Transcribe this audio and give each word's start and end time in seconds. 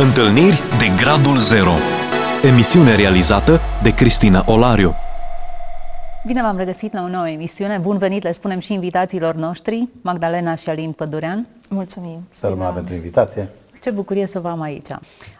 Întâlniri 0.00 0.60
de 0.78 1.02
Gradul 1.02 1.36
Zero 1.36 1.72
Emisiune 2.44 2.94
realizată 2.94 3.60
de 3.82 3.94
Cristina 3.94 4.44
Olariu 4.46 4.94
Bine 6.26 6.42
v-am 6.42 6.56
regăsit 6.56 6.92
la 6.92 7.02
o 7.02 7.08
nouă 7.08 7.28
emisiune. 7.28 7.78
Bun 7.78 7.98
venit, 7.98 8.22
le 8.22 8.32
spunem 8.32 8.58
și 8.58 8.72
invitațiilor 8.72 9.34
noștri, 9.34 9.88
Magdalena 10.00 10.54
și 10.54 10.68
Alin 10.68 10.92
Pădurean. 10.92 11.46
Mulțumim! 11.68 12.18
Sărmana 12.28 12.70
pentru 12.70 12.94
invitație! 12.94 13.48
Ce 13.82 13.90
bucurie 13.90 14.26
să 14.26 14.40
vă 14.40 14.48
am 14.48 14.60
aici. 14.60 14.88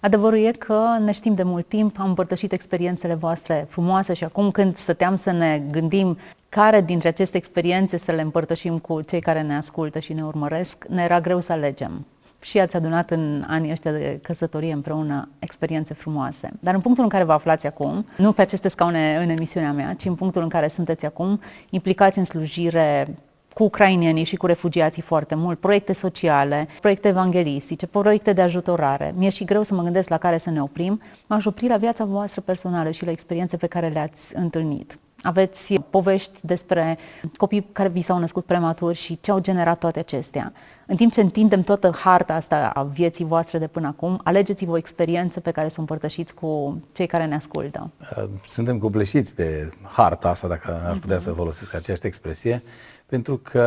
Adevărul 0.00 0.38
e 0.38 0.50
că 0.50 0.80
ne 1.04 1.12
știm 1.12 1.34
de 1.34 1.42
mult 1.42 1.68
timp, 1.68 2.00
am 2.00 2.08
împărtășit 2.08 2.52
experiențele 2.52 3.14
voastre 3.14 3.66
frumoase 3.68 4.14
și 4.14 4.24
acum 4.24 4.50
când 4.50 4.76
stăteam 4.76 5.16
să 5.16 5.30
ne 5.30 5.62
gândim 5.70 6.18
care 6.48 6.80
dintre 6.80 7.08
aceste 7.08 7.36
experiențe 7.36 7.98
să 7.98 8.12
le 8.12 8.20
împărtășim 8.20 8.78
cu 8.78 9.00
cei 9.00 9.20
care 9.20 9.42
ne 9.42 9.56
ascultă 9.56 9.98
și 9.98 10.12
ne 10.12 10.24
urmăresc, 10.24 10.84
ne 10.88 11.02
era 11.02 11.20
greu 11.20 11.40
să 11.40 11.52
alegem. 11.52 12.06
Și 12.40 12.58
ați 12.58 12.76
adunat 12.76 13.10
în 13.10 13.44
anii 13.48 13.70
ăștia 13.70 13.92
de 13.92 14.18
căsătorie 14.22 14.72
împreună 14.72 15.28
experiențe 15.38 15.94
frumoase. 15.94 16.50
Dar 16.60 16.74
în 16.74 16.80
punctul 16.80 17.04
în 17.04 17.10
care 17.10 17.24
vă 17.24 17.32
aflați 17.32 17.66
acum, 17.66 18.06
nu 18.16 18.32
pe 18.32 18.42
aceste 18.42 18.68
scaune 18.68 19.18
în 19.22 19.28
emisiunea 19.28 19.72
mea, 19.72 19.94
ci 19.94 20.04
în 20.04 20.14
punctul 20.14 20.42
în 20.42 20.48
care 20.48 20.68
sunteți 20.68 21.06
acum, 21.06 21.40
implicați 21.70 22.18
în 22.18 22.24
slujire 22.24 23.14
cu 23.54 23.64
ucrainienii 23.64 24.24
și 24.24 24.36
cu 24.36 24.46
refugiații 24.46 25.02
foarte 25.02 25.34
mult, 25.34 25.58
proiecte 25.58 25.92
sociale, 25.92 26.68
proiecte 26.80 27.08
evanghelistice, 27.08 27.86
proiecte 27.86 28.32
de 28.32 28.40
ajutorare. 28.42 29.14
Mi-e 29.16 29.30
și 29.30 29.44
greu 29.44 29.62
să 29.62 29.74
mă 29.74 29.82
gândesc 29.82 30.08
la 30.08 30.18
care 30.18 30.38
să 30.38 30.50
ne 30.50 30.62
oprim. 30.62 31.00
M-aș 31.26 31.44
opri 31.44 31.68
la 31.68 31.76
viața 31.76 32.04
voastră 32.04 32.40
personală 32.40 32.90
și 32.90 33.04
la 33.04 33.10
experiențe 33.10 33.56
pe 33.56 33.66
care 33.66 33.88
le-ați 33.88 34.36
întâlnit. 34.36 34.98
Aveți 35.22 35.74
povești 35.74 36.38
despre 36.40 36.98
copii 37.36 37.68
care 37.72 37.88
vi 37.88 38.00
s-au 38.00 38.18
născut 38.18 38.44
prematur 38.44 38.94
și 38.94 39.18
ce 39.20 39.30
au 39.30 39.38
generat 39.38 39.78
toate 39.78 39.98
acestea. 39.98 40.52
În 40.86 40.96
timp 40.96 41.12
ce 41.12 41.20
întindem 41.20 41.62
toată 41.62 41.90
harta 41.90 42.34
asta 42.34 42.70
a 42.74 42.82
vieții 42.82 43.24
voastre 43.24 43.58
de 43.58 43.66
până 43.66 43.86
acum, 43.86 44.20
alegeți-vă 44.24 44.72
o 44.72 44.76
experiență 44.76 45.40
pe 45.40 45.50
care 45.50 45.68
să 45.68 45.74
o 45.76 45.80
împărtășiți 45.80 46.34
cu 46.34 46.82
cei 46.92 47.06
care 47.06 47.24
ne 47.24 47.34
ascultă. 47.34 47.90
Uh, 48.00 48.24
suntem 48.46 48.78
copleșiți 48.78 49.34
de 49.34 49.72
harta 49.82 50.28
asta, 50.28 50.48
dacă 50.48 50.88
aș 50.90 50.98
putea 50.98 51.18
să 51.18 51.30
folosesc 51.30 51.74
această 51.74 52.06
expresie, 52.06 52.62
pentru 53.06 53.36
că, 53.36 53.60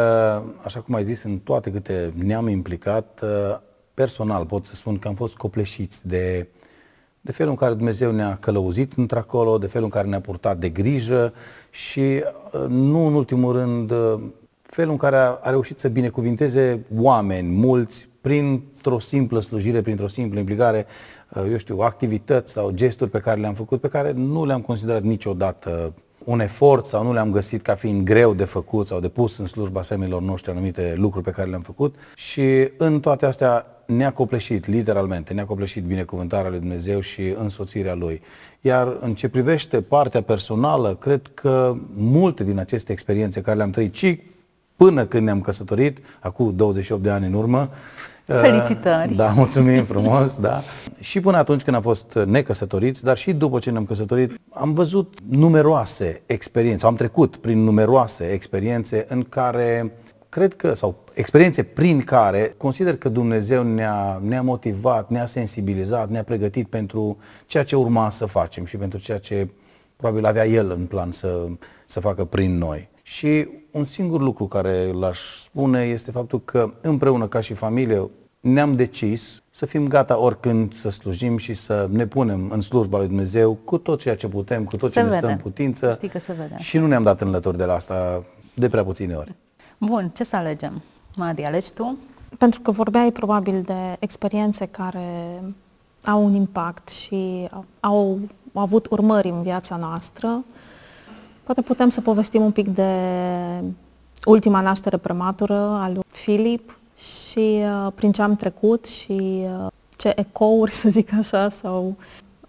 așa 0.63 0.79
cum 0.79 0.95
ai 0.95 1.03
zis, 1.03 1.23
în 1.23 1.39
toate 1.39 1.71
câte 1.71 2.13
ne-am 2.15 2.47
implicat, 2.47 3.21
uh, 3.23 3.59
personal 3.93 4.45
pot 4.45 4.65
să 4.65 4.75
spun 4.75 4.99
că 4.99 5.07
am 5.07 5.15
fost 5.15 5.35
copleșiți 5.35 6.07
de 6.07 6.47
de 7.21 7.31
felul 7.31 7.51
în 7.51 7.57
care 7.57 7.73
Dumnezeu 7.73 8.11
ne-a 8.11 8.37
călăuzit 8.39 8.93
într-acolo, 8.95 9.57
de 9.57 9.67
felul 9.67 9.85
în 9.85 9.91
care 9.91 10.07
ne-a 10.07 10.21
purtat 10.21 10.57
de 10.57 10.69
grijă 10.69 11.33
și, 11.69 11.99
uh, 11.99 12.65
nu 12.67 13.05
în 13.05 13.13
ultimul 13.13 13.53
rând, 13.53 13.91
uh, 13.91 14.19
felul 14.61 14.91
în 14.91 14.97
care 14.97 15.15
a, 15.15 15.39
a 15.41 15.49
reușit 15.49 15.79
să 15.79 15.87
binecuvinteze 15.87 16.85
oameni, 16.95 17.47
mulți, 17.47 18.09
printr-o 18.21 18.99
simplă 18.99 19.39
slujire, 19.39 19.81
printr-o 19.81 20.07
simplă 20.07 20.39
implicare, 20.39 20.85
uh, 21.33 21.43
eu 21.51 21.57
știu, 21.57 21.79
activități 21.79 22.51
sau 22.51 22.71
gesturi 22.71 23.09
pe 23.09 23.19
care 23.19 23.39
le-am 23.39 23.53
făcut, 23.53 23.81
pe 23.81 23.87
care 23.87 24.11
nu 24.11 24.45
le-am 24.45 24.61
considerat 24.61 25.01
niciodată 25.01 25.93
un 26.23 26.39
efort 26.39 26.85
sau 26.85 27.03
nu 27.03 27.13
le-am 27.13 27.31
găsit 27.31 27.61
ca 27.61 27.75
fiind 27.75 28.05
greu 28.05 28.33
de 28.33 28.43
făcut 28.43 28.87
sau 28.87 28.99
de 28.99 29.07
pus 29.07 29.37
în 29.37 29.47
slujba 29.47 29.83
semenilor 29.83 30.21
noștri 30.21 30.51
anumite 30.51 30.93
lucruri 30.97 31.25
pe 31.25 31.31
care 31.31 31.49
le-am 31.49 31.61
făcut. 31.61 31.95
Și 32.15 32.69
în 32.77 32.99
toate 32.99 33.25
astea 33.25 33.65
ne-a 33.95 34.11
copleșit, 34.11 34.67
literalmente, 34.67 35.33
ne-a 35.33 35.45
copleșit 35.45 35.83
binecuvântarea 35.83 36.49
lui 36.49 36.59
Dumnezeu 36.59 36.99
și 36.99 37.35
însoțirea 37.37 37.95
Lui. 37.95 38.21
Iar 38.61 38.97
în 38.99 39.13
ce 39.13 39.29
privește 39.29 39.81
partea 39.81 40.21
personală, 40.21 40.97
cred 40.99 41.21
că 41.33 41.75
multe 41.95 42.43
din 42.43 42.59
aceste 42.59 42.91
experiențe 42.91 43.41
care 43.41 43.57
le-am 43.57 43.69
trăit 43.69 43.95
și 43.95 44.19
până 44.75 45.05
când 45.05 45.23
ne-am 45.23 45.41
căsătorit, 45.41 45.97
acum 46.19 46.55
28 46.55 47.03
de 47.03 47.09
ani 47.09 47.25
în 47.25 47.33
urmă, 47.33 47.69
Felicitări! 48.25 49.15
Da, 49.15 49.27
mulțumim 49.27 49.83
frumos, 49.83 50.35
da. 50.39 50.61
Și 50.99 51.19
până 51.19 51.37
atunci 51.37 51.61
când 51.61 51.75
am 51.75 51.81
fost 51.81 52.19
necăsătoriți, 52.25 53.03
dar 53.03 53.17
și 53.17 53.33
după 53.33 53.59
ce 53.59 53.69
ne-am 53.69 53.85
căsătorit, 53.85 54.39
am 54.49 54.73
văzut 54.73 55.17
numeroase 55.29 56.21
experiențe, 56.25 56.85
am 56.85 56.95
trecut 56.95 57.35
prin 57.35 57.63
numeroase 57.63 58.23
experiențe 58.31 59.05
în 59.09 59.23
care 59.23 59.91
cred 60.31 60.53
că, 60.53 60.73
sau 60.73 60.95
experiențe 61.13 61.63
prin 61.63 62.01
care 62.01 62.53
consider 62.57 62.97
că 62.97 63.09
Dumnezeu 63.09 63.63
ne-a, 63.63 64.21
ne-a 64.23 64.41
motivat, 64.41 65.09
ne-a 65.09 65.25
sensibilizat, 65.25 66.09
ne-a 66.09 66.23
pregătit 66.23 66.67
pentru 66.67 67.17
ceea 67.45 67.63
ce 67.63 67.75
urma 67.75 68.09
să 68.09 68.25
facem 68.25 68.65
și 68.65 68.77
pentru 68.77 68.99
ceea 68.99 69.17
ce 69.17 69.47
probabil 69.95 70.25
avea 70.25 70.47
El 70.47 70.71
în 70.71 70.85
plan 70.85 71.11
să, 71.11 71.47
să 71.85 71.99
facă 71.99 72.25
prin 72.25 72.57
noi. 72.57 72.89
Și 73.01 73.47
un 73.71 73.83
singur 73.83 74.21
lucru 74.21 74.47
care 74.47 74.91
l-aș 74.91 75.19
spune 75.43 75.81
este 75.83 76.11
faptul 76.11 76.41
că 76.41 76.73
împreună 76.81 77.27
ca 77.27 77.41
și 77.41 77.53
familie 77.53 78.09
ne-am 78.39 78.75
decis 78.75 79.43
să 79.49 79.65
fim 79.65 79.87
gata 79.87 80.19
oricând 80.19 80.73
să 80.75 80.89
slujim 80.89 81.37
și 81.37 81.53
să 81.53 81.87
ne 81.91 82.07
punem 82.07 82.49
în 82.51 82.61
slujba 82.61 82.97
lui 82.97 83.07
Dumnezeu 83.07 83.53
cu 83.53 83.77
tot 83.77 83.99
ceea 83.99 84.15
ce 84.15 84.27
putem, 84.27 84.63
cu 84.63 84.77
tot 84.77 84.91
se 84.91 84.99
ce 84.99 85.05
ne 85.05 85.09
vede. 85.09 85.21
stă 85.21 85.31
în 85.31 85.37
putință. 85.37 85.93
Știi 85.95 86.09
că 86.09 86.19
se 86.19 86.33
vede. 86.33 86.55
Și 86.57 86.77
nu 86.77 86.87
ne-am 86.87 87.03
dat 87.03 87.21
înlături 87.21 87.57
de 87.57 87.65
la 87.65 87.73
asta 87.73 88.23
de 88.53 88.69
prea 88.69 88.83
puține 88.83 89.13
ori. 89.13 89.35
Bun, 89.85 90.11
ce 90.13 90.23
să 90.23 90.35
alegem? 90.35 90.81
Madi, 91.15 91.43
alegi 91.43 91.71
tu? 91.71 91.97
Pentru 92.37 92.61
că 92.61 92.71
vorbeai 92.71 93.11
probabil 93.11 93.61
de 93.61 93.95
experiențe 93.99 94.65
care 94.65 95.43
au 96.05 96.25
un 96.25 96.33
impact 96.33 96.89
și 96.89 97.47
au, 97.79 98.19
au 98.53 98.61
avut 98.61 98.87
urmări 98.89 99.29
în 99.29 99.41
viața 99.41 99.75
noastră, 99.75 100.43
poate 101.43 101.61
putem 101.61 101.89
să 101.89 102.01
povestim 102.01 102.41
un 102.43 102.51
pic 102.51 102.67
de 102.67 102.93
ultima 104.25 104.61
naștere 104.61 104.97
prematură 104.97 105.53
a 105.53 105.89
lui 105.89 106.03
Filip 106.07 106.79
și 106.97 107.63
uh, 107.63 107.91
prin 107.95 108.11
ce 108.11 108.21
am 108.21 108.35
trecut 108.35 108.85
și 108.85 109.43
uh, 109.43 109.67
ce 109.97 110.13
ecouri, 110.15 110.71
să 110.71 110.89
zic 110.89 111.13
așa, 111.13 111.49
sau 111.49 111.95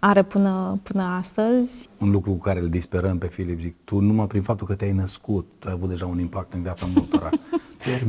are 0.05 0.21
până, 0.21 0.79
până 0.83 1.03
astăzi. 1.19 1.89
Un 1.97 2.11
lucru 2.11 2.31
cu 2.31 2.37
care 2.37 2.59
îl 2.59 2.67
disperăm 2.69 3.17
pe 3.17 3.27
Filip, 3.27 3.59
zic, 3.59 3.75
tu 3.83 3.99
numai 3.99 4.27
prin 4.27 4.41
faptul 4.41 4.67
că 4.67 4.73
te-ai 4.73 4.91
născut, 4.91 5.45
tu 5.59 5.67
ai 5.67 5.73
avut 5.73 5.89
deja 5.89 6.05
un 6.05 6.19
impact 6.19 6.53
în 6.53 6.61
viața 6.61 6.85
multora. 6.93 7.29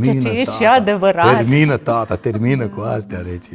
Ceea 0.02 0.20
ce 0.20 0.28
e 0.28 0.44
și 0.44 0.66
adevărat. 0.66 1.36
Termină, 1.36 1.76
tata, 1.76 2.16
termină 2.16 2.66
cu 2.66 2.80
astea, 2.80 3.22
deci... 3.22 3.46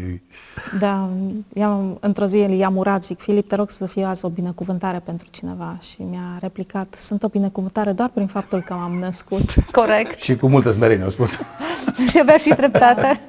Da, 0.80 1.10
i-am, 1.54 1.98
într-o 2.00 2.26
zi 2.26 2.38
el 2.38 2.52
i-am 2.52 2.78
urat, 2.78 3.04
zic, 3.04 3.20
Filip, 3.20 3.48
te 3.48 3.56
rog 3.56 3.70
să 3.70 3.86
fie 3.86 4.04
azi 4.04 4.26
o 4.26 4.30
binecuvântare 4.30 5.02
pentru 5.06 5.28
cineva. 5.30 5.78
Și 5.82 6.02
mi-a 6.10 6.38
replicat, 6.40 6.96
sunt 7.00 7.24
o 7.24 7.28
binecuvântare 7.28 7.92
doar 7.92 8.10
prin 8.10 8.28
faptul 8.28 8.62
că 8.62 8.74
m-am 8.74 8.92
născut. 9.00 9.54
Corect. 9.72 10.22
Și 10.22 10.36
cu 10.36 10.48
multă 10.48 10.72
smerenie 10.72 11.04
au 11.04 11.10
spus. 11.10 11.32
și 12.10 12.20
avea 12.20 12.38
și 12.38 12.50
dreptate. 12.50 13.20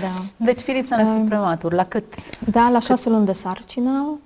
Da. 0.00 0.44
Deci 0.44 0.60
Filip 0.60 0.84
s-a 0.84 0.96
născut 0.96 1.26
prematur. 1.28 1.72
La 1.72 1.84
cât? 1.84 2.04
Da, 2.50 2.68
la 2.68 2.80
șase 2.80 3.08
luni 3.08 3.26
de 3.26 3.32
sarcină. 3.32 4.18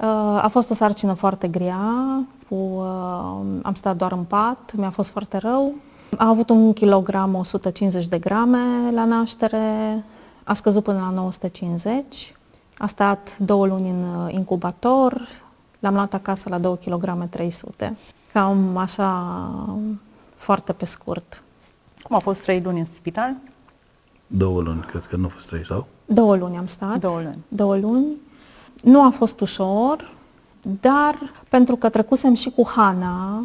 Uh, 0.00 0.06
A 0.42 0.48
fost 0.50 0.70
o 0.70 0.74
sarcină 0.74 1.12
foarte 1.12 1.48
grea, 1.48 2.24
cu, 2.48 2.54
uh, 2.54 3.40
am 3.62 3.74
stat 3.74 3.96
doar 3.96 4.12
în 4.12 4.24
pat, 4.24 4.72
mi-a 4.76 4.90
fost 4.90 5.10
foarte 5.10 5.36
rău. 5.36 5.74
A 6.16 6.28
avut 6.28 6.50
un 6.50 6.72
kilogram 6.72 7.34
150 7.34 8.06
de 8.06 8.18
grame 8.18 8.90
la 8.92 9.04
naștere, 9.04 10.04
a 10.44 10.54
scăzut 10.54 10.82
până 10.82 10.98
la 10.98 11.10
950. 11.10 12.34
A 12.78 12.86
stat 12.86 13.38
două 13.38 13.66
luni 13.66 13.90
în 13.90 14.02
uh, 14.02 14.32
incubator, 14.32 15.28
l-am 15.78 15.94
luat 15.94 16.14
acasă 16.14 16.48
la 16.48 16.58
2 16.58 16.78
kg 16.84 17.28
300. 17.28 17.96
Cam 18.32 18.76
așa, 18.76 19.50
foarte 20.36 20.72
pe 20.72 20.84
scurt. 20.84 21.42
Cum 22.02 22.16
a 22.16 22.18
fost 22.18 22.42
trei 22.42 22.60
luni 22.60 22.78
în 22.78 22.84
spital? 22.84 23.34
Două 24.26 24.60
luni, 24.60 24.80
cred 24.80 25.06
că 25.06 25.16
nu 25.16 25.26
a 25.26 25.28
fost 25.28 25.46
trei, 25.46 25.64
sau? 25.64 25.86
Două 26.04 26.36
luni 26.36 26.56
am 26.56 26.66
stat. 26.66 26.98
Două 26.98 27.20
luni. 27.20 27.38
Două 27.48 27.76
luni. 27.76 28.06
Nu 28.82 29.02
a 29.04 29.10
fost 29.10 29.40
ușor, 29.40 30.12
dar 30.80 31.14
pentru 31.48 31.76
că 31.76 31.88
trecusem 31.88 32.34
și 32.34 32.50
cu 32.50 32.68
Hana, 32.76 33.42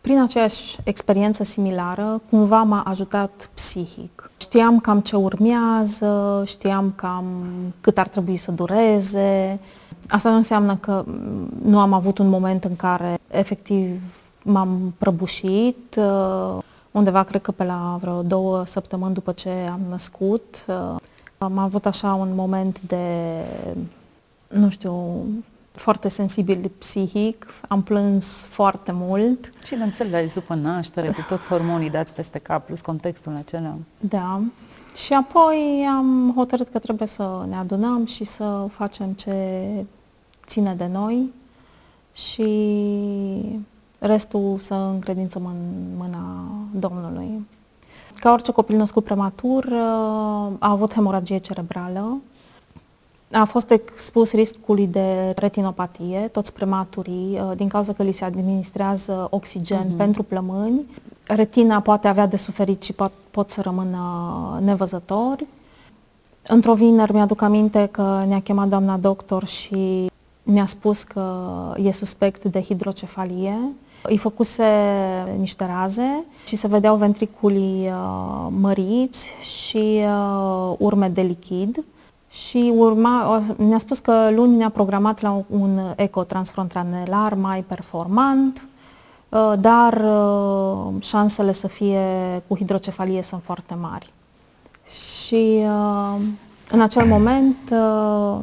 prin 0.00 0.20
aceeași 0.20 0.78
experiență 0.84 1.44
similară, 1.44 2.20
cumva 2.30 2.62
m-a 2.62 2.82
ajutat 2.86 3.50
psihic. 3.54 4.30
Știam 4.36 4.78
cam 4.78 5.00
ce 5.00 5.16
urmează, 5.16 6.42
știam 6.46 6.92
cam 6.94 7.24
cât 7.80 7.98
ar 7.98 8.08
trebui 8.08 8.36
să 8.36 8.50
dureze. 8.52 9.60
Asta 10.08 10.30
nu 10.30 10.36
înseamnă 10.36 10.76
că 10.76 11.04
nu 11.62 11.78
am 11.78 11.92
avut 11.92 12.18
un 12.18 12.28
moment 12.28 12.64
în 12.64 12.76
care 12.76 13.18
efectiv 13.30 14.00
m-am 14.42 14.94
prăbușit. 14.98 16.00
Undeva, 16.90 17.22
cred 17.22 17.42
că 17.42 17.50
pe 17.50 17.64
la 17.64 17.98
vreo 18.00 18.22
două 18.22 18.64
săptămâni 18.64 19.14
după 19.14 19.32
ce 19.32 19.50
am 19.72 19.80
născut, 19.90 20.64
am 21.38 21.58
avut 21.58 21.86
așa 21.86 22.14
un 22.14 22.28
moment 22.34 22.80
de, 22.80 23.44
nu 24.48 24.70
știu, 24.70 25.24
foarte 25.72 26.08
sensibil 26.08 26.70
psihic, 26.78 27.46
am 27.68 27.82
plâns 27.82 28.24
foarte 28.26 28.92
mult. 28.94 29.52
Și 29.64 29.74
de 29.74 29.82
înțeles, 29.82 30.34
după 30.34 30.54
naștere, 30.54 31.10
cu 31.10 31.24
toți 31.28 31.46
hormonii 31.46 31.90
dați 31.90 32.14
peste 32.14 32.38
cap, 32.38 32.66
plus 32.66 32.80
contextul 32.80 33.34
acela. 33.36 33.74
Da. 34.00 34.40
Și 35.04 35.12
apoi 35.12 35.86
am 35.96 36.32
hotărât 36.36 36.68
că 36.68 36.78
trebuie 36.78 37.08
să 37.08 37.44
ne 37.48 37.56
adunăm 37.56 38.06
și 38.06 38.24
să 38.24 38.66
facem 38.70 39.12
ce 39.12 39.34
ține 40.46 40.74
de 40.74 40.88
noi 40.92 41.32
și 42.12 42.48
restul 43.98 44.58
să 44.58 44.74
încredințăm 44.74 45.46
în 45.46 45.56
mâna 45.96 46.44
Domnului. 46.74 47.46
Ca 48.14 48.32
orice 48.32 48.52
copil 48.52 48.76
născut 48.76 49.04
prematur, 49.04 49.66
a 50.58 50.70
avut 50.70 50.92
hemoragie 50.92 51.38
cerebrală. 51.38 52.18
A 53.32 53.44
fost 53.44 53.70
expus 53.70 54.32
riscului 54.32 54.86
de 54.86 55.32
retinopatie, 55.36 56.28
toți 56.32 56.52
prematurii, 56.52 57.40
uh, 57.40 57.56
din 57.56 57.68
cauza 57.68 57.92
că 57.92 58.02
li 58.02 58.12
se 58.12 58.24
administrează 58.24 59.26
oxigen 59.30 59.86
uh-huh. 59.94 59.96
pentru 59.96 60.22
plămâni. 60.22 60.84
Retina 61.26 61.80
poate 61.80 62.08
avea 62.08 62.26
de 62.26 62.36
suferit 62.36 62.82
și 62.82 62.92
pot, 62.92 63.12
pot 63.30 63.50
să 63.50 63.60
rămână 63.60 64.00
nevăzători. 64.64 65.46
Într-o 66.48 66.74
vineri 66.74 67.12
mi-aduc 67.12 67.42
aminte 67.42 67.88
că 67.90 68.24
ne-a 68.26 68.40
chemat 68.40 68.68
doamna 68.68 68.96
doctor 68.96 69.46
și 69.46 70.10
ne-a 70.42 70.66
spus 70.66 71.02
că 71.02 71.34
e 71.76 71.90
suspect 71.90 72.44
de 72.44 72.62
hidrocefalie. 72.62 73.58
Îi 74.02 74.18
făcuse 74.18 74.64
niște 75.38 75.66
raze 75.66 76.24
și 76.46 76.56
se 76.56 76.66
vedeau 76.66 76.96
ventriculii 76.96 77.86
uh, 77.86 78.46
măriți 78.60 79.30
și 79.40 80.00
uh, 80.04 80.74
urme 80.78 81.08
de 81.08 81.20
lichid. 81.20 81.84
Și 82.44 82.72
urma, 82.76 83.42
ne-a 83.56 83.78
spus 83.78 83.98
că 83.98 84.30
luni 84.30 84.56
ne-a 84.56 84.68
programat 84.68 85.20
la 85.20 85.42
un 85.50 85.80
eco 85.96 86.22
transfrontanelar 86.22 87.34
mai 87.34 87.62
performant, 87.62 88.66
uh, 89.28 89.52
dar 89.60 89.92
uh, 89.92 91.02
șansele 91.02 91.52
să 91.52 91.66
fie 91.66 92.02
cu 92.46 92.56
hidrocefalie 92.56 93.22
sunt 93.22 93.42
foarte 93.44 93.74
mari. 93.80 94.12
Și 94.86 95.64
uh, 95.64 96.20
în 96.70 96.80
acel 96.80 97.06
moment 97.06 97.56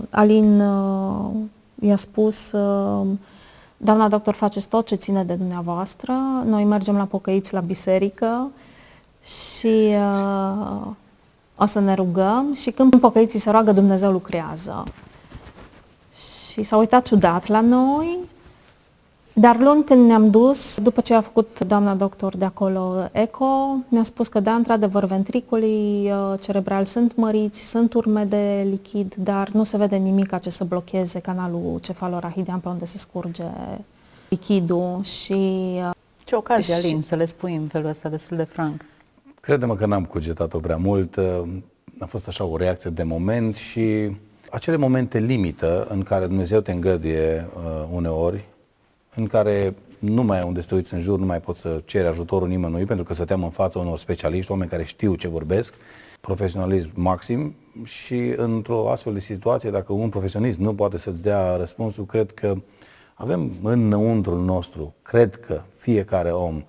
Alin 0.09 0.63
i-a 1.79 1.95
spus 1.95 2.51
doamna 3.77 4.07
doctor, 4.07 4.33
faceți 4.33 4.67
tot 4.67 4.85
ce 4.85 4.95
ține 4.95 5.23
de 5.23 5.33
dumneavoastră, 5.33 6.13
noi 6.45 6.63
mergem 6.63 6.95
la 6.95 7.05
pocăiți 7.05 7.53
la 7.53 7.59
biserică 7.59 8.51
și 9.23 9.95
uh, 9.95 10.87
o 11.63 11.65
să 11.65 11.79
ne 11.79 11.93
rugăm 11.93 12.53
și 12.53 12.71
când 12.71 12.99
pocăiții 12.99 13.39
se 13.39 13.49
roagă, 13.49 13.71
Dumnezeu 13.71 14.11
lucrează. 14.11 14.83
Și 16.51 16.63
s-a 16.63 16.77
uitat 16.77 17.07
ciudat 17.07 17.47
la 17.47 17.61
noi, 17.61 18.17
dar 19.33 19.59
luni 19.59 19.83
când 19.83 20.07
ne-am 20.07 20.29
dus, 20.29 20.77
după 20.79 21.01
ce 21.01 21.13
a 21.13 21.21
făcut 21.21 21.59
doamna 21.67 21.93
doctor 21.93 22.37
de 22.37 22.45
acolo 22.45 23.09
eco, 23.11 23.75
ne-a 23.87 24.03
spus 24.03 24.27
că 24.27 24.39
da, 24.39 24.53
într-adevăr, 24.53 25.05
ventriculii 25.05 26.11
uh, 26.11 26.39
cerebrali 26.39 26.85
sunt 26.85 27.15
măriți, 27.15 27.69
sunt 27.69 27.93
urme 27.93 28.23
de 28.23 28.67
lichid, 28.69 29.13
dar 29.17 29.49
nu 29.49 29.63
se 29.63 29.77
vede 29.77 29.95
nimic 29.95 30.39
ce 30.39 30.49
să 30.49 30.63
blocheze 30.63 31.19
canalul 31.19 31.79
cefalorahidean 31.81 32.59
pe 32.59 32.67
unde 32.67 32.85
se 32.85 32.97
scurge 32.97 33.43
lichidul 34.29 34.99
și... 35.03 35.33
Uh, 35.75 35.91
Ce 36.25 36.35
ocazie, 36.35 36.73
Alin, 36.73 37.01
să 37.01 37.15
le 37.15 37.25
spui 37.25 37.55
în 37.55 37.67
felul 37.67 37.89
ăsta 37.89 38.09
destul 38.09 38.37
de 38.37 38.43
franc. 38.43 38.85
Credem 39.45 39.75
că 39.75 39.85
n-am 39.85 40.05
cugetat-o 40.05 40.59
prea 40.59 40.77
mult, 40.77 41.17
a 41.99 42.05
fost 42.05 42.27
așa 42.27 42.43
o 42.43 42.57
reacție 42.57 42.89
de 42.89 43.03
moment 43.03 43.55
și 43.55 44.15
acele 44.51 44.75
momente 44.75 45.19
limită 45.19 45.87
în 45.89 46.03
care 46.03 46.25
Dumnezeu 46.25 46.59
te 46.59 46.71
îngăduie 46.71 47.47
uh, 47.55 47.87
uneori, 47.91 48.45
în 49.15 49.27
care 49.27 49.73
nu 49.99 50.23
mai 50.23 50.37
ai 50.37 50.43
unde 50.43 50.61
să 50.61 50.67
te 50.67 50.75
uiți 50.75 50.93
în 50.93 51.01
jur, 51.01 51.19
nu 51.19 51.25
mai 51.25 51.41
poți 51.41 51.59
să 51.59 51.81
ceri 51.85 52.07
ajutorul 52.07 52.47
nimănui, 52.47 52.85
pentru 52.85 53.05
că 53.05 53.13
stăteam 53.13 53.43
în 53.43 53.49
fața 53.49 53.79
unor 53.79 53.97
specialiști, 53.97 54.51
oameni 54.51 54.69
care 54.69 54.83
știu 54.83 55.15
ce 55.15 55.27
vorbesc, 55.27 55.73
profesionalism 56.21 56.89
maxim 56.93 57.55
și 57.83 58.33
într-o 58.35 58.89
astfel 58.89 59.13
de 59.13 59.19
situație, 59.19 59.69
dacă 59.69 59.93
un 59.93 60.09
profesionist 60.09 60.57
nu 60.57 60.75
poate 60.75 60.97
să-ți 60.97 61.21
dea 61.21 61.55
răspunsul, 61.55 62.05
cred 62.05 62.31
că 62.31 62.55
avem 63.13 63.51
înăuntrul 63.63 64.39
nostru, 64.39 64.93
cred 65.01 65.35
că 65.35 65.61
fiecare 65.77 66.31
om 66.31 66.63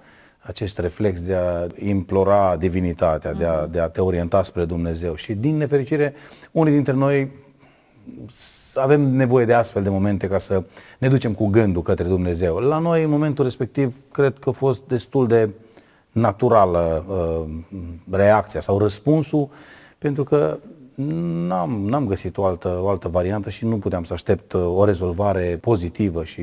acest 0.46 0.78
reflex 0.78 1.22
de 1.22 1.34
a 1.34 1.66
implora 1.78 2.56
divinitatea, 2.56 3.32
de 3.32 3.44
a, 3.44 3.66
de 3.66 3.80
a 3.80 3.88
te 3.88 4.00
orienta 4.00 4.42
spre 4.42 4.64
Dumnezeu. 4.64 5.14
Și 5.14 5.34
din 5.34 5.56
nefericire, 5.56 6.14
unii 6.50 6.72
dintre 6.72 6.92
noi 6.92 7.30
avem 8.74 9.00
nevoie 9.00 9.44
de 9.44 9.54
astfel 9.54 9.82
de 9.82 9.88
momente 9.88 10.28
ca 10.28 10.38
să 10.38 10.62
ne 10.98 11.08
ducem 11.08 11.32
cu 11.32 11.46
gândul 11.46 11.82
către 11.82 12.04
Dumnezeu. 12.04 12.56
La 12.56 12.78
noi, 12.78 13.02
în 13.02 13.10
momentul 13.10 13.44
respectiv, 13.44 13.94
cred 14.12 14.38
că 14.38 14.48
a 14.48 14.52
fost 14.52 14.82
destul 14.86 15.26
de 15.26 15.50
naturală 16.12 17.04
uh, 17.08 17.50
reacția 18.10 18.60
sau 18.60 18.78
răspunsul, 18.78 19.48
pentru 19.98 20.24
că 20.24 20.58
n-am, 20.94 21.84
n-am 21.88 22.06
găsit 22.06 22.36
o 22.36 22.44
altă, 22.44 22.78
o 22.82 22.88
altă 22.88 23.08
variantă 23.08 23.50
și 23.50 23.64
nu 23.64 23.78
puteam 23.78 24.04
să 24.04 24.12
aștept 24.12 24.52
uh, 24.52 24.62
o 24.74 24.84
rezolvare 24.84 25.58
pozitivă 25.60 26.24
și 26.24 26.40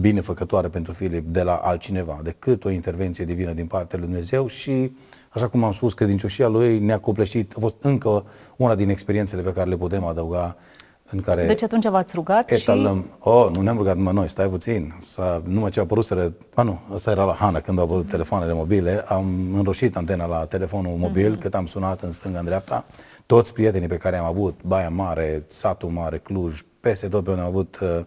binefăcătoare 0.00 0.68
pentru 0.68 0.92
Filip 0.92 1.26
de 1.26 1.42
la 1.42 1.54
altcineva 1.54 2.20
decât 2.22 2.64
o 2.64 2.70
intervenție 2.70 3.24
divină 3.24 3.52
din 3.52 3.66
partea 3.66 3.98
lui 3.98 4.08
Dumnezeu 4.08 4.46
și, 4.46 4.92
așa 5.28 5.48
cum 5.48 5.64
am 5.64 5.72
spus, 5.72 5.92
credincioșia 5.92 6.48
lui 6.48 6.78
ne-a 6.78 6.98
copleșit. 6.98 7.52
A 7.56 7.60
fost 7.60 7.74
încă 7.80 8.24
una 8.56 8.74
din 8.74 8.88
experiențele 8.88 9.42
pe 9.42 9.52
care 9.52 9.68
le 9.68 9.76
putem 9.76 10.04
adăuga 10.04 10.56
în 11.10 11.20
care 11.20 11.46
deci 11.46 11.62
atunci 11.62 11.88
v-ați 11.88 12.14
rugat 12.14 12.50
etalăm. 12.50 12.98
și... 12.98 13.28
Oh, 13.28 13.48
nu 13.54 13.60
ne-am 13.60 13.76
rugat 13.76 13.96
numai 13.96 14.12
noi, 14.12 14.28
stai 14.28 14.46
puțin. 14.46 14.94
S-a, 15.14 15.42
numai 15.44 15.70
ce 15.70 15.78
a 15.78 15.82
apărut, 15.82 16.34
a 16.54 16.62
nu, 16.62 16.78
asta 16.94 17.10
era 17.10 17.24
la 17.24 17.32
Hana 17.32 17.60
când 17.60 17.78
au 17.78 17.84
apărut 17.84 18.08
telefoanele 18.08 18.52
mobile, 18.52 19.04
am 19.08 19.54
înroșit 19.56 19.96
antena 19.96 20.26
la 20.26 20.44
telefonul 20.44 20.96
mobil, 20.96 21.36
uh-huh. 21.36 21.40
cât 21.40 21.54
am 21.54 21.66
sunat 21.66 22.02
în 22.02 22.12
stânga, 22.12 22.38
în 22.38 22.44
dreapta, 22.44 22.84
toți 23.32 23.52
prietenii 23.52 23.88
pe 23.88 23.96
care 23.96 24.16
am 24.16 24.24
avut, 24.24 24.60
Baia 24.66 24.88
Mare, 24.88 25.44
Satul 25.48 25.88
Mare, 25.88 26.18
Cluj, 26.18 26.60
peste 26.80 27.08
tot 27.08 27.24
pe 27.24 27.30
unde 27.30 27.42
am 27.42 27.48
avut 27.48 27.78
uh, 27.82 28.00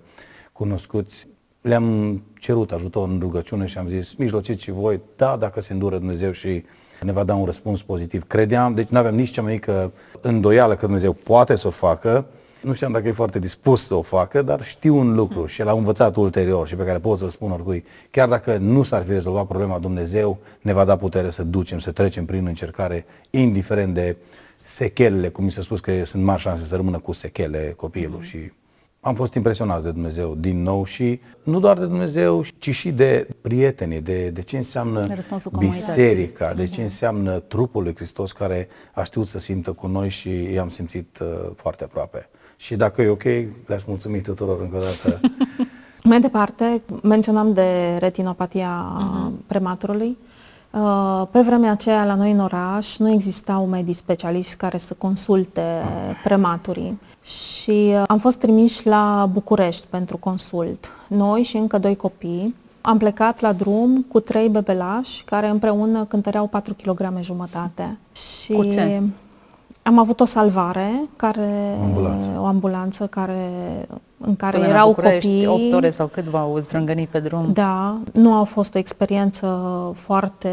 cunoscuți, 0.51 1.27
le-am 1.61 2.21
cerut 2.39 2.71
ajutor 2.71 3.07
în 3.07 3.19
rugăciune 3.19 3.65
și 3.65 3.77
am 3.77 3.87
zis, 3.87 4.13
mijlociți 4.13 4.63
și 4.63 4.71
voi, 4.71 5.01
da, 5.15 5.37
dacă 5.39 5.61
se 5.61 5.73
îndură 5.73 5.97
Dumnezeu 5.97 6.31
și 6.31 6.63
ne 7.01 7.11
va 7.11 7.23
da 7.23 7.35
un 7.35 7.45
răspuns 7.45 7.81
pozitiv. 7.81 8.23
Credeam, 8.27 8.73
deci 8.73 8.87
nu 8.87 8.97
aveam 8.97 9.15
nici 9.15 9.31
cea 9.31 9.41
mai 9.41 9.51
mică 9.51 9.91
îndoială 10.21 10.75
că 10.75 10.85
Dumnezeu 10.85 11.13
poate 11.13 11.55
să 11.55 11.67
o 11.67 11.71
facă, 11.71 12.25
nu 12.61 12.73
știam 12.73 12.91
dacă 12.91 13.07
e 13.07 13.11
foarte 13.11 13.39
dispus 13.39 13.85
să 13.85 13.93
o 13.93 14.01
facă, 14.01 14.41
dar 14.41 14.63
știu 14.63 14.95
un 14.95 15.15
lucru 15.15 15.45
și 15.45 15.63
l-am 15.63 15.77
învățat 15.77 16.15
ulterior 16.15 16.67
și 16.67 16.75
pe 16.75 16.83
care 16.83 16.97
pot 16.97 17.17
să-l 17.17 17.29
spun 17.29 17.51
oricui. 17.51 17.83
Chiar 18.11 18.27
dacă 18.27 18.57
nu 18.57 18.83
s-ar 18.83 19.03
fi 19.03 19.11
rezolvat 19.11 19.45
problema, 19.45 19.79
Dumnezeu 19.79 20.37
ne 20.61 20.73
va 20.73 20.85
da 20.85 20.97
putere 20.97 21.29
să 21.29 21.43
ducem, 21.43 21.79
să 21.79 21.91
trecem 21.91 22.25
prin 22.25 22.45
încercare, 22.45 23.05
indiferent 23.29 23.93
de 23.93 24.15
sechelele, 24.65 25.29
cum 25.29 25.43
mi 25.43 25.51
s-a 25.51 25.61
spus 25.61 25.79
că 25.79 26.05
sunt 26.05 26.23
mari 26.23 26.41
șanse 26.41 26.65
să 26.65 26.75
rămână 26.75 26.99
cu 26.99 27.11
sechele 27.11 27.73
copilul 27.77 28.19
mm-hmm. 28.19 28.29
și 28.29 28.51
am 29.05 29.15
fost 29.15 29.33
impresionat 29.33 29.83
de 29.83 29.91
Dumnezeu 29.91 30.35
din 30.35 30.61
nou 30.61 30.85
și 30.85 31.19
nu 31.43 31.59
doar 31.59 31.77
de 31.77 31.85
Dumnezeu, 31.85 32.43
ci 32.57 32.69
și 32.69 32.91
de 32.91 33.27
prietenii, 33.41 34.01
de, 34.01 34.29
de 34.29 34.41
ce 34.41 34.57
înseamnă 34.57 35.07
biserica, 35.57 36.53
de 36.53 36.65
ce 36.65 36.71
mhm. 36.71 36.81
înseamnă 36.81 37.39
trupul 37.39 37.83
lui 37.83 37.95
Hristos 37.95 38.31
care 38.31 38.67
a 38.93 39.03
știut 39.03 39.27
să 39.27 39.39
simtă 39.39 39.71
cu 39.71 39.87
noi 39.87 40.09
și 40.09 40.51
i-am 40.51 40.69
simțit 40.69 41.19
uh, 41.21 41.27
foarte 41.55 41.83
aproape. 41.83 42.29
Și 42.57 42.75
dacă 42.75 43.01
e 43.01 43.07
ok, 43.07 43.23
le-aș 43.65 43.83
mulțumi 43.87 44.21
tuturor 44.21 44.61
încă 44.61 44.77
o 44.77 44.79
dată. 44.79 45.19
Mai 46.03 46.21
departe, 46.21 46.81
menționam 47.03 47.53
de 47.53 47.97
retinopatia 47.99 48.97
uh-huh. 48.97 49.47
prematurului. 49.47 50.17
Uh, 50.75 51.27
pe 51.31 51.41
vremea 51.41 51.71
aceea, 51.71 52.05
la 52.05 52.15
noi 52.15 52.31
în 52.31 52.39
oraș, 52.39 52.97
nu 52.97 53.11
existau 53.11 53.65
medici 53.65 53.95
specialiști 53.95 54.55
care 54.55 54.77
să 54.77 54.93
consulte 54.97 55.61
prematurii 56.23 56.99
și 57.23 57.93
uh, 57.93 58.03
am 58.07 58.17
fost 58.17 58.37
trimiși 58.37 58.87
la 58.87 59.29
București 59.33 59.85
pentru 59.89 60.17
consult. 60.17 60.89
Noi 61.07 61.43
și 61.43 61.57
încă 61.57 61.77
doi 61.77 61.95
copii. 61.95 62.55
Am 62.81 62.97
plecat 62.97 63.39
la 63.39 63.53
drum 63.53 64.05
cu 64.07 64.19
trei 64.19 64.49
bebelași 64.49 65.23
care 65.23 65.47
împreună 65.47 66.05
cântăreau 66.05 66.47
4 66.47 66.73
kg 66.73 67.19
jumătate. 67.21 67.97
Și 68.41 68.53
cu 68.53 68.63
ce? 68.63 69.01
Am 69.87 69.99
avut 69.99 70.19
o 70.19 70.25
salvare, 70.25 71.09
care, 71.15 71.77
ambulanță. 71.83 72.29
o 72.39 72.45
ambulanță 72.45 73.07
care, 73.07 73.49
în 74.17 74.35
care 74.35 74.57
Până 74.57 74.69
erau 74.69 74.93
copii. 74.93 75.45
8 75.45 75.73
ore 75.73 75.89
sau 75.89 76.07
cât 76.07 76.23
v-au 76.23 76.57
zdrângănit 76.57 77.09
pe 77.09 77.19
drum? 77.19 77.49
Da, 77.53 77.97
nu 78.13 78.33
a 78.33 78.43
fost 78.43 78.75
o 78.75 78.77
experiență 78.77 79.47
foarte, 79.95 80.49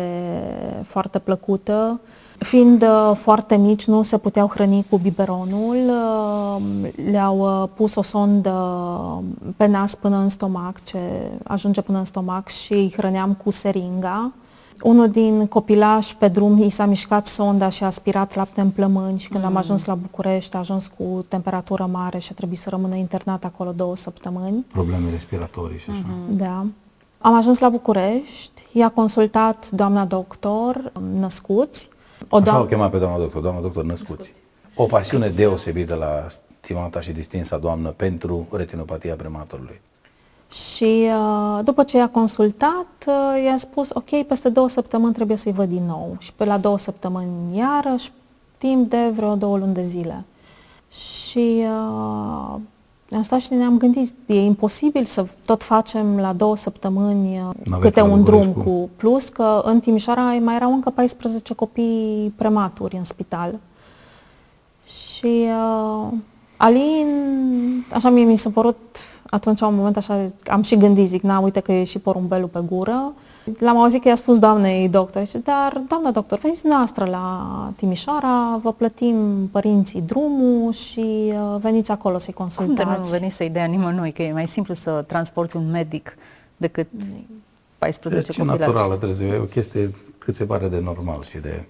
foarte 0.86 1.18
plăcută. 1.18 2.00
Fiind 2.38 2.82
uh, 2.82 3.12
foarte 3.16 3.56
mici, 3.56 3.86
nu 3.86 4.02
se 4.02 4.18
puteau 4.18 4.48
hrăni 4.48 4.86
cu 4.90 4.96
biberonul, 4.96 5.76
uh, 5.76 6.90
le-au 7.10 7.38
uh, 7.62 7.68
pus 7.74 7.94
o 7.94 8.02
sondă 8.02 8.52
pe 9.56 9.66
nas 9.66 9.94
până 9.94 10.16
în 10.16 10.28
stomac, 10.28 10.84
ce 10.84 10.98
ajunge 11.42 11.80
până 11.80 11.98
în 11.98 12.04
stomac 12.04 12.48
și 12.48 12.72
îi 12.72 12.92
hrăneam 12.96 13.34
cu 13.44 13.50
seringa 13.50 14.32
unul 14.82 15.10
din 15.10 15.46
copilași 15.46 16.16
pe 16.16 16.28
drum 16.28 16.62
i 16.62 16.70
s-a 16.70 16.84
mișcat 16.84 17.26
sonda 17.26 17.68
și 17.68 17.82
a 17.82 17.86
aspirat 17.86 18.34
lapte 18.34 18.60
în 18.60 18.70
plămâni 18.70 19.18
și 19.18 19.28
când 19.28 19.42
mm. 19.42 19.48
am 19.48 19.56
ajuns 19.56 19.84
la 19.84 19.94
București 19.94 20.56
a 20.56 20.58
ajuns 20.58 20.90
cu 20.96 21.24
temperatură 21.28 21.88
mare 21.92 22.18
și 22.18 22.28
a 22.30 22.34
trebuit 22.34 22.58
să 22.58 22.68
rămână 22.70 22.94
internat 22.94 23.44
acolo 23.44 23.72
două 23.72 23.96
săptămâni. 23.96 24.66
Probleme 24.72 25.10
respiratorii 25.10 25.78
și 25.78 25.90
așa. 25.90 26.04
Mm-hmm. 26.04 26.36
Da. 26.36 26.66
Am 27.18 27.34
ajuns 27.34 27.58
la 27.58 27.68
București, 27.68 28.62
i-a 28.72 28.88
consultat 28.88 29.70
doamna 29.70 30.04
doctor 30.04 30.92
Născuți. 31.18 31.88
O 32.28 32.40
doam- 32.40 32.54
Așa 32.54 32.60
o 32.60 32.66
chema 32.66 32.88
pe 32.88 32.98
doamna 32.98 33.18
doctor, 33.18 33.42
doamna 33.42 33.60
doctor 33.60 33.84
Născuți. 33.84 34.10
Născuți. 34.10 34.34
O 34.74 34.84
pasiune 34.84 35.28
deosebită 35.28 35.94
la 35.94 36.26
stimata 36.60 37.00
și 37.00 37.12
distinsa 37.12 37.58
doamnă 37.58 37.88
pentru 37.88 38.46
retinopatia 38.50 39.14
prematorului. 39.14 39.80
Și 40.52 41.06
uh, 41.08 41.64
după 41.64 41.82
ce 41.82 41.96
i-a 41.96 42.08
consultat, 42.08 42.86
uh, 43.06 43.42
i-a 43.44 43.56
spus, 43.56 43.90
ok, 43.92 44.22
peste 44.26 44.48
două 44.48 44.68
săptămâni 44.68 45.12
trebuie 45.14 45.36
să-i 45.36 45.52
văd 45.52 45.68
din 45.68 45.82
nou. 45.86 46.16
Și 46.18 46.32
pe 46.32 46.44
la 46.44 46.58
două 46.58 46.78
săptămâni 46.78 47.56
iarăși, 47.56 48.12
timp 48.58 48.90
de 48.90 49.12
vreo 49.14 49.34
două 49.34 49.56
luni 49.58 49.74
de 49.74 49.84
zile. 49.84 50.24
Și 50.90 51.62
uh, 51.62 52.54
am 53.10 53.22
stat 53.22 53.40
și 53.40 53.54
ne-am 53.54 53.78
gândit, 53.78 54.14
e 54.26 54.34
imposibil 54.44 55.04
să 55.04 55.26
tot 55.46 55.62
facem 55.62 56.18
la 56.20 56.32
două 56.32 56.56
săptămâni 56.56 57.38
uh, 57.38 57.50
Naveta 57.64 57.78
câte 57.88 58.00
la 58.00 58.06
un 58.06 58.22
drum 58.24 58.46
București 58.46 58.70
cu- 58.70 58.80
cu 58.80 58.90
plus, 58.96 59.28
că 59.28 59.62
în 59.64 59.80
Timișoara 59.80 60.22
mai 60.22 60.54
erau 60.54 60.72
încă 60.72 60.90
14 60.90 61.54
copii 61.54 62.32
prematuri 62.36 62.96
în 62.96 63.04
spital. 63.04 63.54
Și 64.84 65.46
uh, 65.46 66.08
Alin, 66.56 67.06
așa 67.92 68.08
mie 68.10 68.24
mi 68.24 68.36
s-a 68.36 68.50
părut 68.50 68.76
atunci 69.30 69.60
un 69.60 69.74
moment 69.74 69.96
așa, 69.96 70.20
am 70.46 70.62
și 70.62 70.76
gândit, 70.76 71.08
zic, 71.08 71.22
na, 71.22 71.38
uite 71.38 71.60
că 71.60 71.72
e 71.72 71.84
și 71.84 71.98
porumbelul 71.98 72.48
pe 72.48 72.60
gură. 72.68 73.12
L-am 73.58 73.76
auzit 73.80 74.02
că 74.02 74.08
i-a 74.08 74.14
spus 74.16 74.38
doamnei 74.38 74.88
doctor, 74.88 75.26
și 75.26 75.38
dar, 75.38 75.82
doamna 75.88 76.10
doctor, 76.10 76.38
veniți 76.38 76.66
noastră 76.66 77.04
la 77.04 77.48
Timișoara, 77.76 78.58
vă 78.62 78.72
plătim 78.72 79.48
părinții 79.52 80.00
drumul 80.00 80.72
și 80.72 81.32
uh, 81.32 81.56
veniți 81.60 81.90
acolo 81.90 82.18
să-i 82.18 82.32
Cum 82.32 82.46
de 82.48 82.54
consultați. 82.56 82.98
nu 82.98 83.18
venise 83.18 83.44
ideea 83.44 83.64
nimănui 83.64 84.12
că 84.12 84.22
e 84.22 84.32
mai 84.32 84.46
simplu 84.46 84.74
să 84.74 85.04
transporti 85.06 85.56
un 85.56 85.70
medic 85.70 86.16
decât 86.56 86.86
14 87.78 88.20
Deci, 88.26 88.36
copii 88.38 88.50
la- 88.52 88.56
naturală 88.66 88.94
trebuie 88.94 89.14
să 89.16 89.22
fie, 89.22 89.32
e 89.32 89.38
o 89.38 89.42
chestie 89.44 89.94
cât 90.18 90.34
se 90.34 90.44
pare 90.44 90.68
de 90.68 90.80
normal 90.84 91.24
și 91.30 91.38
de... 91.38 91.64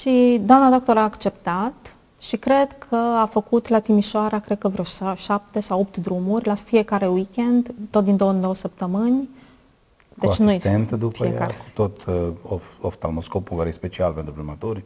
Și 0.00 0.40
doamna 0.44 0.70
doctor 0.70 0.96
a 0.96 1.02
acceptat 1.02 1.94
și 2.18 2.36
cred 2.36 2.78
că 2.88 2.96
a 2.96 3.26
făcut 3.26 3.68
la 3.68 3.78
Timișoara, 3.78 4.38
cred 4.38 4.58
că 4.58 4.68
vreo 4.68 4.84
șa- 4.84 5.16
șapte 5.16 5.60
sau 5.60 5.80
opt 5.80 5.96
drumuri 5.96 6.46
la 6.46 6.54
fiecare 6.54 7.06
weekend, 7.06 7.74
tot 7.90 8.04
din 8.04 8.16
două 8.16 8.30
în 8.30 8.40
două 8.40 8.54
săptămâni. 8.54 9.28
Cu 10.18 10.26
Deci 10.26 10.36
nu-i 10.36 10.48
asistentă 10.48 10.96
după 10.96 11.24
fiecare. 11.24 11.52
ea, 11.52 11.58
cu 11.58 11.64
tot 11.74 12.04
uh, 12.04 12.28
of, 12.48 12.62
oftalmoscopul 12.80 13.56
care 13.56 13.68
e 13.68 13.72
special 13.72 14.12
pentru 14.12 14.32
prematuri. 14.32 14.84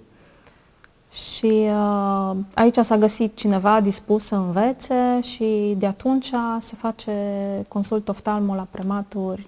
Și 1.13 1.69
uh, 1.69 2.37
aici 2.55 2.77
s-a 2.77 2.97
găsit 2.97 3.35
cineva 3.35 3.81
dispus 3.81 4.25
să 4.25 4.35
învețe 4.35 5.21
și 5.23 5.75
de 5.79 5.87
atunci 5.87 6.33
se 6.61 6.77
face 6.77 7.13
consult 7.69 8.09
oftalmo 8.09 8.55
la 8.55 8.67
prematuri 8.71 9.47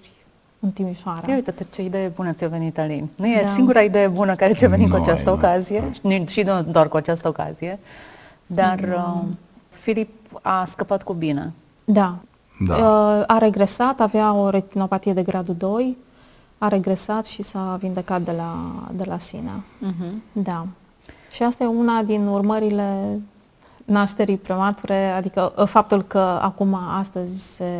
în 0.63 0.71
Timișoara. 0.71 1.27
Ia 1.27 1.33
uite 1.35 1.53
ce 1.73 1.81
idee 1.83 2.07
bună 2.15 2.31
ți-a 2.31 2.47
venit, 2.47 2.79
Alin. 2.79 3.09
Nu 3.15 3.27
e 3.27 3.41
Da. 3.43 3.47
singura 3.47 3.81
idee 3.81 4.07
bună 4.07 4.35
care 4.35 4.53
ți-a 4.53 4.67
venit 4.69 4.89
cu 4.89 4.95
Nu, 4.95 5.01
această 5.01 5.29
ai, 5.29 5.35
nu. 5.35 5.41
ocazie, 5.41 5.83
nu- 6.01 6.25
și 6.27 6.41
nu 6.41 6.61
doar 6.63 6.87
cu 6.87 6.97
această 6.97 7.27
ocazie, 7.27 7.79
dar 8.47 8.79
uh, 8.79 9.21
Filip 9.69 10.09
a 10.41 10.65
scăpat 10.65 11.03
cu 11.03 11.13
bine. 11.13 11.51
Da. 11.85 12.15
Da. 12.67 12.75
Uh, 12.75 13.23
a 13.27 13.37
regresat, 13.37 13.99
avea 13.99 14.33
o 14.33 14.49
retinopatie 14.49 15.13
de 15.13 15.21
gradul 15.23 15.55
2, 15.57 15.97
a 16.57 16.67
regresat 16.67 17.25
și 17.25 17.41
s-a 17.43 17.77
vindecat 17.79 18.21
de 18.21 18.31
la, 18.31 18.55
de 18.91 19.03
la 19.07 19.17
sine. 19.17 19.51
Da. 20.31 20.65
Și 21.31 21.43
asta 21.43 21.63
e 21.63 21.67
una 21.67 22.01
din 22.01 22.27
urmările 22.27 23.19
nașterii 23.85 24.37
premature, 24.37 25.05
adică 25.09 25.53
uh, 25.57 25.65
faptul 25.67 26.01
că 26.01 26.39
acum, 26.41 26.73
astăzi, 26.99 27.53
se, 27.55 27.73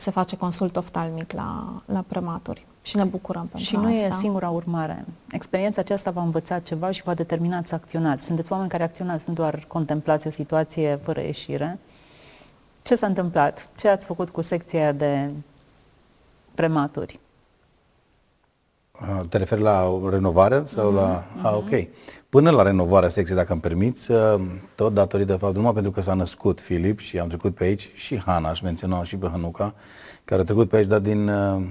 se 0.00 0.10
face 0.10 0.36
consult 0.36 0.76
oftalmic 0.76 1.32
la, 1.32 1.82
la 1.86 2.04
prematuri. 2.06 2.66
Și 2.82 2.96
ne 2.96 3.04
bucurăm 3.04 3.46
pentru 3.46 3.68
Și 3.68 3.76
nu 3.76 3.92
asta. 3.92 4.06
e 4.06 4.10
singura 4.10 4.48
urmare. 4.48 5.04
Experiența 5.30 5.80
aceasta 5.80 6.10
v-a 6.10 6.22
învățat 6.22 6.62
ceva 6.62 6.90
și 6.90 7.02
v-a 7.02 7.14
determinat 7.14 7.66
să 7.66 7.74
acționați. 7.74 8.26
Sunteți 8.26 8.52
oameni 8.52 8.70
care 8.70 8.82
acționați, 8.82 9.28
nu 9.28 9.34
doar 9.34 9.64
contemplați 9.66 10.26
o 10.26 10.30
situație 10.30 10.98
fără 11.02 11.20
ieșire. 11.20 11.78
Ce 12.82 12.94
s-a 12.94 13.06
întâmplat? 13.06 13.68
Ce 13.76 13.88
ați 13.88 14.06
făcut 14.06 14.28
cu 14.30 14.40
secția 14.40 14.80
aia 14.80 14.92
de 14.92 15.30
prematuri? 16.54 17.20
Uh, 19.00 19.20
Te 19.28 19.38
referi 19.38 19.60
la 19.60 20.00
renovare 20.10 20.62
sau 20.66 20.92
la... 20.92 21.24
A, 21.42 21.56
ok. 21.56 21.70
Până 22.28 22.50
la 22.50 22.62
renovarea 22.62 23.08
secției, 23.08 23.36
dacă 23.36 23.52
îmi 23.52 23.60
permiți, 23.60 24.10
uh, 24.10 24.40
tot 24.74 24.94
datorită 24.94 25.30
faptului, 25.30 25.56
numai 25.56 25.72
pentru 25.72 25.90
că 25.90 26.00
s-a 26.00 26.14
născut 26.14 26.60
Filip 26.60 26.98
și 26.98 27.18
am 27.18 27.28
trecut 27.28 27.54
pe 27.54 27.64
aici, 27.64 27.90
și 27.94 28.20
Hana, 28.20 28.48
aș 28.48 28.60
menționa 28.60 29.04
și 29.04 29.16
pe 29.16 29.28
Hanuca, 29.30 29.74
care 30.24 30.40
a 30.40 30.44
trecut 30.44 30.68
pe 30.68 30.76
aici, 30.76 30.86
dar 30.86 30.98
din, 30.98 31.28
uh, 31.28 31.62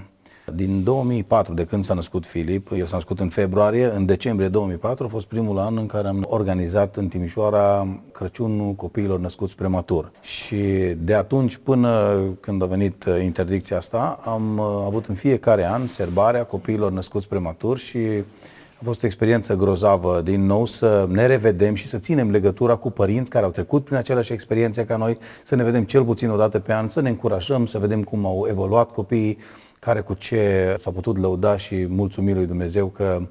din 0.55 0.83
2004, 0.83 1.53
de 1.53 1.65
când 1.65 1.85
s-a 1.85 1.93
născut 1.93 2.25
Filip, 2.25 2.71
el 2.71 2.85
s-a 2.85 2.95
născut 2.95 3.19
în 3.19 3.29
februarie, 3.29 3.91
în 3.95 4.05
decembrie 4.05 4.47
2004 4.47 5.05
a 5.05 5.07
fost 5.07 5.25
primul 5.25 5.57
an 5.57 5.77
în 5.77 5.85
care 5.85 6.07
am 6.07 6.25
organizat 6.29 6.95
în 6.95 7.07
Timișoara 7.07 7.87
Crăciunul 8.11 8.73
copiilor 8.73 9.19
născuți 9.19 9.55
prematur. 9.55 10.11
Și 10.21 10.55
de 10.97 11.13
atunci 11.13 11.59
până 11.63 12.19
când 12.39 12.61
a 12.61 12.65
venit 12.65 13.05
uh, 13.05 13.23
interdicția 13.23 13.77
asta, 13.77 14.19
am 14.25 14.57
uh, 14.57 14.65
avut 14.85 15.05
în 15.05 15.15
fiecare 15.15 15.65
an 15.65 15.87
serbarea 15.87 16.43
copiilor 16.43 16.91
născuți 16.91 17.27
prematur 17.27 17.77
și 17.77 17.97
a 18.79 18.83
fost 18.83 19.03
o 19.03 19.05
experiență 19.05 19.55
grozavă 19.55 20.21
din 20.23 20.45
nou 20.45 20.65
să 20.65 21.07
ne 21.09 21.25
revedem 21.25 21.73
și 21.73 21.87
să 21.87 21.97
ținem 21.97 22.31
legătura 22.31 22.75
cu 22.75 22.91
părinți 22.91 23.29
care 23.29 23.45
au 23.45 23.51
trecut 23.51 23.83
prin 23.83 23.97
aceleași 23.97 24.33
experiențe 24.33 24.85
ca 24.85 24.97
noi, 24.97 25.17
să 25.43 25.55
ne 25.55 25.63
vedem 25.63 25.83
cel 25.83 26.03
puțin 26.03 26.29
o 26.29 26.37
dată 26.37 26.59
pe 26.59 26.73
an, 26.73 26.87
să 26.87 27.01
ne 27.01 27.09
încurajăm, 27.09 27.65
să 27.65 27.79
vedem 27.79 28.03
cum 28.03 28.25
au 28.25 28.45
evoluat 28.49 28.91
copiii, 28.91 29.37
care 29.79 30.01
cu 30.01 30.13
ce 30.13 30.75
s-a 30.79 30.91
putut 30.91 31.17
lăuda 31.17 31.57
și 31.57 31.85
mulțumim 31.89 32.35
lui 32.35 32.45
Dumnezeu 32.45 32.87
că 32.87 33.21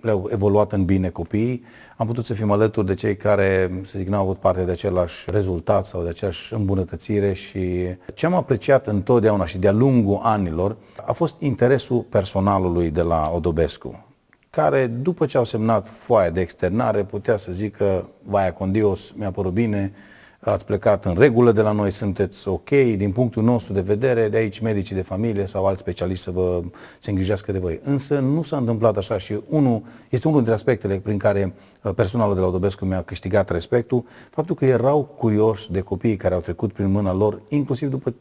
le-au 0.00 0.28
evoluat 0.32 0.72
în 0.72 0.84
bine 0.84 1.08
copiii. 1.08 1.64
Am 1.96 2.06
putut 2.06 2.24
să 2.24 2.34
fim 2.34 2.50
alături 2.50 2.86
de 2.86 2.94
cei 2.94 3.16
care, 3.16 3.80
să 3.84 3.98
zic, 3.98 4.08
n-au 4.08 4.22
avut 4.22 4.38
parte 4.38 4.62
de 4.62 4.70
același 4.70 5.24
rezultat 5.30 5.86
sau 5.86 6.02
de 6.02 6.08
aceeași 6.08 6.54
îmbunătățire 6.54 7.32
și 7.32 7.86
ce 8.14 8.26
am 8.26 8.34
apreciat 8.34 8.86
întotdeauna 8.86 9.46
și 9.46 9.58
de-a 9.58 9.72
lungul 9.72 10.20
anilor 10.22 10.76
a 11.06 11.12
fost 11.12 11.34
interesul 11.38 12.00
personalului 12.08 12.90
de 12.90 13.02
la 13.02 13.30
Odobescu 13.34 14.02
care 14.50 14.86
după 14.86 15.26
ce 15.26 15.36
au 15.36 15.44
semnat 15.44 15.88
foaia 15.88 16.30
de 16.30 16.40
externare 16.40 17.02
putea 17.02 17.36
să 17.36 17.52
zică 17.52 18.08
Vaia 18.22 18.52
Condios, 18.52 19.12
mi-a 19.16 19.30
părut 19.30 19.52
bine, 19.52 19.92
ați 20.40 20.64
plecat 20.64 21.04
în 21.04 21.14
regulă 21.18 21.52
de 21.52 21.60
la 21.60 21.72
noi, 21.72 21.90
sunteți 21.90 22.48
ok, 22.48 22.68
din 22.96 23.12
punctul 23.12 23.42
nostru 23.42 23.72
de 23.72 23.80
vedere, 23.80 24.28
de 24.28 24.36
aici 24.36 24.58
medicii 24.58 24.94
de 24.94 25.02
familie 25.02 25.46
sau 25.46 25.66
alți 25.66 25.80
specialiști 25.80 26.24
să 26.24 26.30
vă 26.30 26.62
se 26.98 27.10
îngrijească 27.10 27.52
de 27.52 27.58
voi. 27.58 27.80
Însă 27.82 28.18
nu 28.18 28.42
s-a 28.42 28.56
întâmplat 28.56 28.96
așa 28.96 29.18
și 29.18 29.40
unul, 29.48 29.82
este 30.08 30.26
unul 30.26 30.38
dintre 30.38 30.56
aspectele 30.56 30.96
prin 30.96 31.18
care 31.18 31.54
uh, 31.82 31.94
personalul 31.94 32.34
de 32.34 32.40
la 32.40 32.46
Odobescu 32.46 32.84
mi-a 32.84 33.02
câștigat 33.02 33.50
respectul, 33.50 34.04
faptul 34.30 34.54
că 34.54 34.64
erau 34.64 35.02
curioși 35.02 35.72
de 35.72 35.80
copiii 35.80 36.16
care 36.16 36.34
au 36.34 36.40
trecut 36.40 36.72
prin 36.72 36.90
mâna 36.90 37.12
lor, 37.12 37.40
inclusiv 37.48 37.90
după 37.90 38.14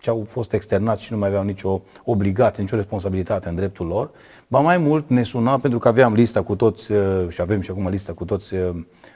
ce 0.00 0.10
au 0.10 0.26
fost 0.28 0.52
externați 0.52 1.02
și 1.02 1.12
nu 1.12 1.18
mai 1.18 1.28
aveau 1.28 1.44
nicio 1.44 1.82
obligație, 2.04 2.62
nicio 2.62 2.76
responsabilitate 2.76 3.48
în 3.48 3.54
dreptul 3.54 3.86
lor. 3.86 4.10
Ba 4.48 4.60
mai 4.60 4.78
mult 4.78 5.08
ne 5.08 5.22
suna 5.22 5.58
pentru 5.58 5.78
că 5.78 5.88
aveam 5.88 6.14
lista 6.14 6.42
cu 6.42 6.56
toți 6.56 6.92
uh, 6.92 7.28
și 7.28 7.40
avem 7.40 7.60
și 7.60 7.70
acum 7.70 7.88
lista 7.88 8.12
cu 8.12 8.24
toți 8.24 8.54
uh, 8.54 8.70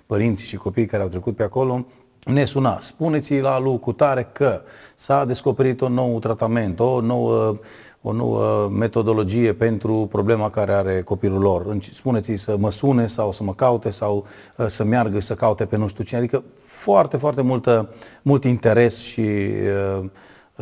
părinții 0.07 0.47
și 0.47 0.57
copiii 0.57 0.87
care 0.87 1.03
au 1.03 1.09
trecut 1.09 1.37
pe 1.37 1.43
acolo. 1.43 1.87
Ne 2.25 2.45
suna, 2.45 2.79
spuneți 2.81 3.39
la 3.39 3.59
lui 3.59 3.79
Cutare 3.79 4.29
că 4.33 4.61
s-a 4.95 5.25
descoperit 5.25 5.81
un 5.81 5.93
nou 5.93 6.19
tratament, 6.19 6.81
o 6.81 7.01
nouă, 7.01 7.59
o 8.03 8.13
nouă 8.13 8.69
metodologie 8.69 9.53
pentru 9.53 10.09
problema 10.11 10.51
care 10.51 10.73
are 10.73 11.03
copilul 11.03 11.41
lor. 11.41 11.67
Înci- 11.67 11.93
Spuneți-i 11.93 12.37
să 12.37 12.57
mă 12.59 12.71
sune 12.71 13.07
sau 13.07 13.33
să 13.33 13.43
mă 13.43 13.55
caute 13.55 13.91
sau 13.91 14.27
uh, 14.57 14.67
să 14.67 14.85
meargă 14.85 15.21
să 15.21 15.35
caute 15.35 15.65
pe 15.65 15.77
nu 15.77 15.87
știu 15.87 16.05
cine. 16.05 16.19
Adică 16.19 16.43
foarte, 16.67 17.17
foarte 17.17 17.43
multă, 17.43 17.89
mult 18.23 18.45
interes 18.45 18.99
și 18.99 19.21
uh, 19.21 20.05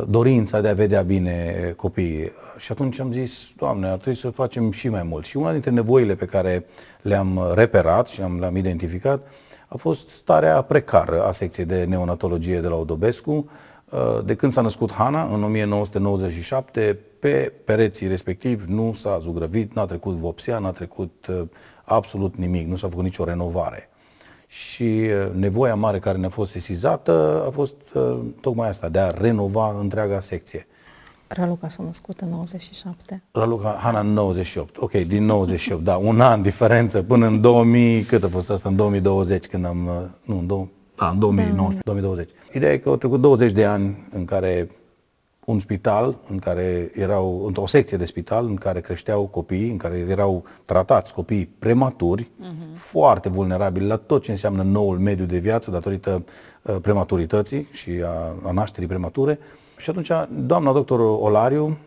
dorința 0.07 0.61
de 0.61 0.67
a 0.67 0.73
vedea 0.73 1.01
bine 1.01 1.73
copiii. 1.75 2.31
Și 2.57 2.71
atunci 2.71 2.99
am 2.99 3.11
zis, 3.11 3.47
Doamne, 3.57 3.87
ar 3.87 3.97
trebui 3.97 4.19
să 4.19 4.29
facem 4.29 4.71
și 4.71 4.89
mai 4.89 5.03
mult. 5.03 5.25
Și 5.25 5.37
una 5.37 5.51
dintre 5.51 5.71
nevoile 5.71 6.15
pe 6.15 6.25
care 6.25 6.65
le-am 7.01 7.51
reperat 7.53 8.07
și 8.07 8.21
am, 8.21 8.39
le-am 8.39 8.55
identificat 8.55 9.27
a 9.73 9.77
fost 9.77 10.07
starea 10.07 10.61
precară 10.61 11.23
a 11.23 11.31
secției 11.31 11.65
de 11.65 11.83
neonatologie 11.83 12.59
de 12.59 12.67
la 12.67 12.75
Odobescu. 12.75 13.49
De 14.25 14.35
când 14.35 14.51
s-a 14.51 14.61
născut 14.61 14.91
Hana, 14.91 15.23
în 15.23 15.43
1997, 15.43 16.99
pe 17.19 17.53
pereții 17.65 18.07
respectiv 18.07 18.63
nu 18.67 18.93
s-a 18.93 19.19
zugrăvit, 19.21 19.73
n-a 19.73 19.85
trecut 19.85 20.15
vopsea, 20.15 20.59
n-a 20.59 20.71
trecut 20.71 21.27
uh, 21.29 21.41
absolut 21.83 22.35
nimic, 22.35 22.67
nu 22.67 22.75
s-a 22.75 22.87
făcut 22.87 23.03
nicio 23.03 23.23
renovare. 23.23 23.89
Și 24.47 24.83
uh, 24.83 25.31
nevoia 25.33 25.75
mare 25.75 25.99
care 25.99 26.17
ne-a 26.17 26.29
fost 26.29 26.51
sesizată 26.51 27.43
a 27.47 27.49
fost 27.49 27.75
uh, 27.93 28.17
tocmai 28.41 28.69
asta, 28.69 28.89
de 28.89 28.99
a 28.99 29.09
renova 29.09 29.79
întreaga 29.79 30.19
secție. 30.19 30.67
Raluca 31.33 31.69
s-a 31.69 31.83
născut 31.83 32.19
în 32.19 32.29
97. 32.29 33.23
Raluca 33.31 33.77
Hana 33.81 33.99
în 33.99 34.13
98. 34.13 34.77
Ok, 34.77 34.91
din 34.91 35.25
98, 35.25 35.83
da, 35.83 35.95
un 35.95 36.21
an 36.21 36.41
diferență 36.41 37.01
până 37.01 37.27
în 37.27 37.41
2000, 37.41 38.03
cât 38.03 38.23
a 38.23 38.27
fost 38.27 38.49
asta, 38.49 38.69
în 38.69 38.75
2020 38.75 39.45
când 39.45 39.65
am, 39.65 39.85
uh, 39.85 39.93
nu, 40.23 40.37
în 40.37 40.47
2000, 40.47 40.71
da, 40.95 41.09
în 41.09 41.19
2019, 41.19 41.81
2020. 41.83 42.29
Ideea 42.53 42.73
e 42.73 42.77
că 42.77 42.89
au 42.89 42.95
trecut 42.95 43.21
20 43.21 43.51
de 43.51 43.65
ani 43.65 44.07
în 44.09 44.25
care 44.25 44.69
un 45.45 45.59
spital, 45.59 46.17
în 46.29 46.39
care 46.39 46.91
erau, 46.93 47.43
într-o 47.45 47.67
secție 47.67 47.97
de 47.97 48.05
spital, 48.05 48.45
în 48.45 48.55
care 48.55 48.81
creșteau 48.81 49.25
copii, 49.25 49.69
în 49.69 49.77
care 49.77 49.97
erau 49.97 50.43
tratați 50.65 51.13
copii 51.13 51.45
prematuri, 51.59 52.23
uh-huh. 52.23 52.73
foarte 52.73 53.29
vulnerabili 53.29 53.87
la 53.87 53.95
tot 53.95 54.23
ce 54.23 54.31
înseamnă 54.31 54.63
noul 54.63 54.99
mediu 54.99 55.25
de 55.25 55.37
viață 55.37 55.71
datorită 55.71 56.23
uh, 56.61 56.75
prematurității 56.81 57.67
și 57.71 57.89
a, 58.03 58.47
a 58.47 58.51
nașterii 58.51 58.87
premature. 58.87 59.39
Și 59.81 59.89
atunci, 59.89 60.11
doamna 60.29 60.71
doctor 60.71 60.99
Olariu, 60.99 61.77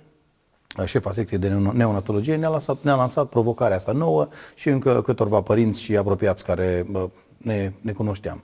șefa 0.85 1.13
secției 1.13 1.39
de 1.39 1.49
neonatologie, 1.73 2.37
ne-a 2.37 2.49
lansat, 2.49 2.77
ne-a 2.81 2.95
lansat 2.95 3.27
provocarea 3.29 3.77
asta 3.77 3.93
nouă 3.93 4.29
și 4.55 4.69
încă 4.69 5.03
câtorva 5.03 5.41
părinți 5.41 5.81
și 5.81 5.97
apropiați 5.97 6.45
care 6.45 6.87
bă, 6.91 7.09
ne, 7.37 7.73
ne 7.81 7.93
cunoșteam. 7.93 8.43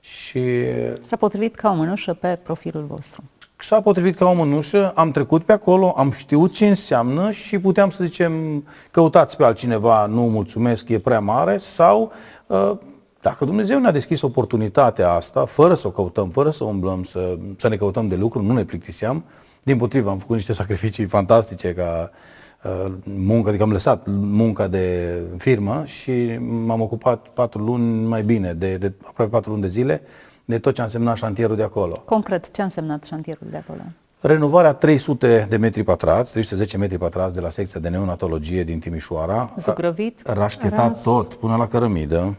și 0.00 0.64
S-a 1.00 1.16
potrivit 1.16 1.54
ca 1.54 1.70
o 1.70 1.74
mânușă 1.74 2.14
pe 2.14 2.38
profilul 2.42 2.84
vostru. 2.84 3.22
s-a 3.56 3.80
potrivit 3.80 4.16
ca 4.16 4.28
o 4.28 4.34
mânușă, 4.34 4.92
am 4.94 5.10
trecut 5.10 5.44
pe 5.44 5.52
acolo, 5.52 5.94
am 5.96 6.10
știut 6.10 6.52
ce 6.52 6.66
înseamnă 6.66 7.30
și 7.30 7.58
puteam 7.58 7.90
să 7.90 8.04
zicem 8.04 8.64
căutați 8.90 9.36
pe 9.36 9.44
altcineva, 9.44 10.06
nu 10.06 10.28
mulțumesc, 10.28 10.88
e 10.88 10.98
prea 10.98 11.20
mare 11.20 11.58
sau 11.58 12.12
uh, 12.46 12.72
dacă 13.28 13.44
Dumnezeu 13.44 13.78
ne-a 13.78 13.90
deschis 13.90 14.20
oportunitatea 14.20 15.10
asta, 15.10 15.44
fără 15.44 15.74
să 15.74 15.86
o 15.86 15.90
căutăm, 15.90 16.28
fără 16.28 16.50
să 16.50 16.64
umblăm, 16.64 17.02
să, 17.02 17.38
să 17.56 17.68
ne 17.68 17.76
căutăm 17.76 18.08
de 18.08 18.14
lucru, 18.14 18.42
nu 18.42 18.52
ne 18.52 18.64
plictiseam, 18.64 19.24
din 19.62 19.76
potrivă 19.76 20.10
am 20.10 20.18
făcut 20.18 20.36
niște 20.36 20.52
sacrificii 20.52 21.04
fantastice 21.04 21.74
ca 21.74 22.10
uh, 22.62 22.92
muncă, 23.04 23.48
adică 23.48 23.62
am 23.62 23.72
lăsat 23.72 24.06
munca 24.10 24.66
de 24.66 25.14
firmă 25.36 25.82
și 25.84 26.38
m-am 26.66 26.80
ocupat 26.80 27.26
patru 27.28 27.62
luni 27.62 28.06
mai 28.06 28.22
bine, 28.22 28.52
de, 28.52 28.76
de 28.76 28.92
aproape 29.04 29.30
patru 29.30 29.50
luni 29.50 29.62
de 29.62 29.68
zile, 29.68 30.02
de 30.44 30.58
tot 30.58 30.74
ce 30.74 30.80
a 30.80 30.84
însemnat 30.84 31.16
șantierul 31.16 31.56
de 31.56 31.62
acolo. 31.62 32.02
Concret, 32.04 32.50
ce 32.50 32.60
a 32.60 32.64
însemnat 32.64 33.04
șantierul 33.04 33.46
de 33.50 33.56
acolo? 33.56 33.80
Renovarea 34.20 34.72
300 34.72 35.46
de 35.48 35.56
metri 35.56 35.82
pătrați, 35.82 36.30
310 36.30 36.76
metri 36.76 36.98
pătrați 36.98 37.34
de 37.34 37.40
la 37.40 37.48
secția 37.48 37.80
de 37.80 37.88
neonatologie 37.88 38.64
din 38.64 38.78
Timișoara. 38.78 39.54
Zugrăvit? 39.58 40.20
Rașchetat 40.24 40.88
Ras. 40.88 41.02
tot 41.02 41.34
până 41.34 41.56
la 41.56 41.68
cărămidă, 41.68 42.36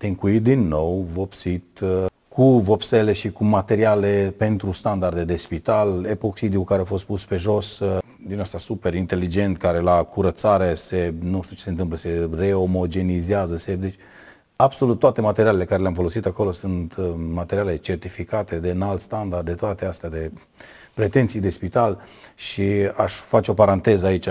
tencuit 0.00 0.42
din 0.42 0.68
nou, 0.68 1.06
vopsit, 1.12 1.80
uh, 1.80 2.06
cu 2.28 2.58
vopsele 2.58 3.12
și 3.12 3.30
cu 3.30 3.44
materiale 3.44 4.34
pentru 4.36 4.72
standarde 4.72 5.24
de 5.24 5.36
spital, 5.36 6.04
epoxidiu 6.04 6.64
care 6.64 6.80
a 6.80 6.84
fost 6.84 7.04
pus 7.04 7.24
pe 7.24 7.36
jos, 7.36 7.78
uh, 7.78 7.98
din 8.26 8.40
asta 8.40 8.58
super 8.58 8.94
inteligent, 8.94 9.56
care 9.56 9.78
la 9.78 10.02
curățare 10.02 10.74
se, 10.74 11.14
nu 11.22 11.42
știu 11.42 11.56
ce 11.56 11.62
se 11.62 11.70
întâmplă, 11.70 11.96
se 11.96 12.28
reomogenizează, 12.36 13.56
se, 13.56 13.74
deci 13.74 13.94
absolut 14.56 14.98
toate 14.98 15.20
materialele 15.20 15.64
care 15.64 15.82
le-am 15.82 15.94
folosit 15.94 16.26
acolo 16.26 16.52
sunt 16.52 16.96
uh, 16.96 17.10
materiale 17.32 17.76
certificate 17.76 18.58
de 18.58 18.70
înalt 18.70 19.00
standard, 19.00 19.44
de 19.44 19.54
toate 19.54 19.84
astea, 19.84 20.08
de 20.08 20.30
pretenții 20.94 21.40
de 21.40 21.50
spital 21.50 21.98
și 22.34 22.62
aș 22.96 23.14
face 23.14 23.50
o 23.50 23.54
paranteză 23.54 24.06
aici. 24.06 24.28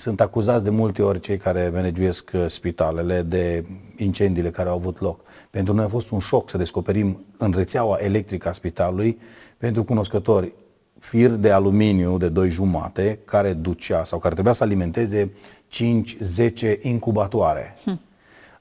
Uh, 0.00 0.06
Sunt 0.06 0.20
acuzați 0.20 0.64
de 0.64 0.70
multe 0.70 1.02
ori 1.02 1.20
cei 1.20 1.36
care 1.36 1.70
managuiesc 1.72 2.30
uh, 2.34 2.44
spitalele 2.48 3.22
de 3.22 3.64
incendiile 3.96 4.50
care 4.50 4.68
au 4.68 4.74
avut 4.74 5.00
loc. 5.00 5.20
Pentru 5.50 5.74
noi 5.74 5.84
a 5.84 5.88
fost 5.88 6.10
un 6.10 6.18
șoc 6.18 6.50
să 6.50 6.58
descoperim 6.58 7.24
în 7.38 7.52
rețeaua 7.56 7.96
electrică 8.00 8.48
a 8.48 8.52
spitalului, 8.52 9.18
pentru 9.58 9.84
cunoscători, 9.84 10.52
fir 10.98 11.30
de 11.30 11.50
aluminiu 11.50 12.18
de 12.18 12.28
2 12.28 12.50
jumate 12.50 13.18
care 13.24 13.52
ducea 13.52 14.04
sau 14.04 14.18
care 14.18 14.32
trebuia 14.32 14.54
să 14.54 14.64
alimenteze 14.64 15.32
5-10 15.70 16.80
incubatoare. 16.80 17.76
Hm. 17.84 18.00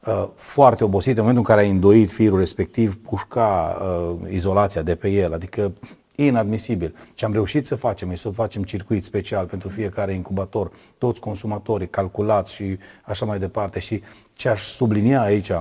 Uh, 0.06 0.28
foarte 0.36 0.84
obosit, 0.84 1.18
în 1.18 1.24
momentul 1.24 1.44
în 1.48 1.56
care 1.56 1.66
ai 1.66 1.74
îndoit 1.74 2.12
firul 2.12 2.40
respectiv, 2.40 2.98
pușca 2.98 3.78
uh, 3.82 4.32
izolația 4.32 4.82
de 4.82 4.96
pe 4.96 5.10
el, 5.10 5.34
adică 5.34 5.72
inadmisibil. 6.26 6.96
Ce 7.14 7.26
am 7.26 7.34
reușit 7.34 7.66
să 7.66 7.76
facem 7.76 8.12
este 8.12 8.28
să 8.28 8.34
facem 8.34 8.64
circuit 8.64 9.04
special 9.04 9.46
pentru 9.46 9.70
fiecare 9.70 10.14
incubator, 10.14 10.72
toți 10.98 11.20
consumatorii 11.20 11.90
calculați 11.90 12.54
și 12.54 12.78
așa 13.04 13.26
mai 13.26 13.40
departe. 13.40 13.80
Și 13.80 14.02
ce 14.34 14.50
aș 14.50 14.64
sublinia 14.64 15.22
aici 15.22 15.52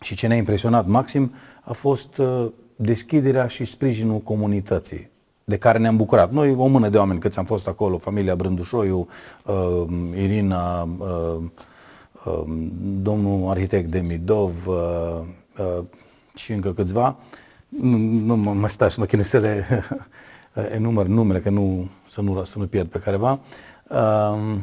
și 0.00 0.14
ce 0.14 0.26
ne-a 0.26 0.36
impresionat 0.36 0.86
maxim 0.86 1.32
a 1.62 1.72
fost 1.72 2.16
uh, 2.16 2.46
deschiderea 2.76 3.46
și 3.46 3.64
sprijinul 3.64 4.18
comunității 4.18 5.10
de 5.44 5.58
care 5.58 5.78
ne-am 5.78 5.96
bucurat. 5.96 6.32
Noi, 6.32 6.54
o 6.56 6.66
mână 6.66 6.88
de 6.88 6.98
oameni 6.98 7.20
câți 7.20 7.38
am 7.38 7.44
fost 7.44 7.68
acolo, 7.68 7.98
familia 7.98 8.36
Brândușoiu, 8.36 9.08
uh, 9.44 9.84
Irina, 10.14 10.82
uh, 10.82 11.42
uh, 12.24 12.42
domnul 13.02 13.50
arhitect 13.50 13.90
Demidov 13.90 14.66
uh, 14.66 14.74
uh, 15.58 15.84
și 16.34 16.52
încă 16.52 16.72
câțiva, 16.72 17.16
nu, 17.70 17.96
nu 17.96 18.36
mă, 18.36 18.52
mă 18.52 18.68
stai 18.68 18.90
să 18.90 19.00
mă 19.00 19.06
chinui 19.06 19.24
să 19.24 19.38
le 19.38 19.84
enumăr 20.74 21.06
numele, 21.06 21.40
că 21.40 21.50
nu, 21.50 21.88
să, 22.10 22.20
nu, 22.20 22.44
să 22.44 22.58
nu 22.58 22.66
pierd 22.66 22.88
pe 22.88 22.98
careva. 22.98 23.40
Uh, 23.88 24.56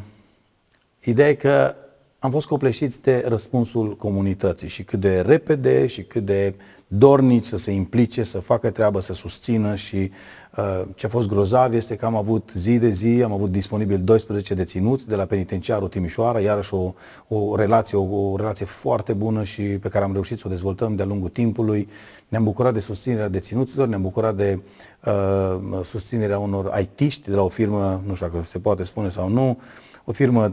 ideea 1.00 1.28
e 1.28 1.34
că 1.34 1.74
am 2.18 2.30
fost 2.30 2.46
copleșiți 2.46 3.02
de 3.02 3.24
răspunsul 3.26 3.96
comunității 3.96 4.68
și 4.68 4.82
cât 4.82 5.00
de 5.00 5.20
repede 5.20 5.86
și 5.86 6.02
cât 6.02 6.24
de 6.24 6.54
dornici 6.88 7.44
să 7.44 7.56
se 7.56 7.70
implice, 7.70 8.22
să 8.22 8.38
facă 8.38 8.70
treabă, 8.70 9.00
să 9.00 9.12
susțină 9.12 9.74
și 9.74 10.10
uh, 10.56 10.82
ce 10.94 11.06
a 11.06 11.08
fost 11.08 11.28
grozav 11.28 11.72
este 11.72 11.96
că 11.96 12.06
am 12.06 12.16
avut 12.16 12.50
zi 12.54 12.78
de 12.78 12.90
zi, 12.90 13.22
am 13.24 13.32
avut 13.32 13.50
disponibil 13.50 14.00
12 14.00 14.54
deținuți 14.54 15.08
de 15.08 15.14
la 15.14 15.24
penitenciarul 15.24 15.88
Timișoara, 15.88 16.40
iarăși 16.40 16.74
o, 16.74 16.94
o 17.28 17.56
relație, 17.56 17.98
o, 17.98 18.30
o 18.30 18.36
relație 18.36 18.66
foarte 18.66 19.12
bună 19.12 19.44
și 19.44 19.62
pe 19.62 19.88
care 19.88 20.04
am 20.04 20.12
reușit 20.12 20.38
să 20.38 20.44
o 20.46 20.50
dezvoltăm 20.50 20.94
de-a 20.94 21.04
lungul 21.04 21.28
timpului. 21.28 21.88
Ne-am 22.28 22.44
bucurat 22.44 22.72
de 22.72 22.80
susținerea 22.80 23.28
deținuților, 23.28 23.88
ne-am 23.88 24.02
bucurat 24.02 24.34
de 24.34 24.58
uh, 25.04 25.84
susținerea 25.84 26.38
unor 26.38 26.80
IT-ști 26.80 27.28
de 27.30 27.36
la 27.36 27.42
o 27.42 27.48
firmă, 27.48 28.02
nu 28.06 28.14
știu 28.14 28.26
dacă 28.26 28.44
se 28.44 28.58
poate 28.58 28.84
spune 28.84 29.08
sau 29.08 29.28
nu, 29.28 29.58
o 30.04 30.12
firmă 30.12 30.52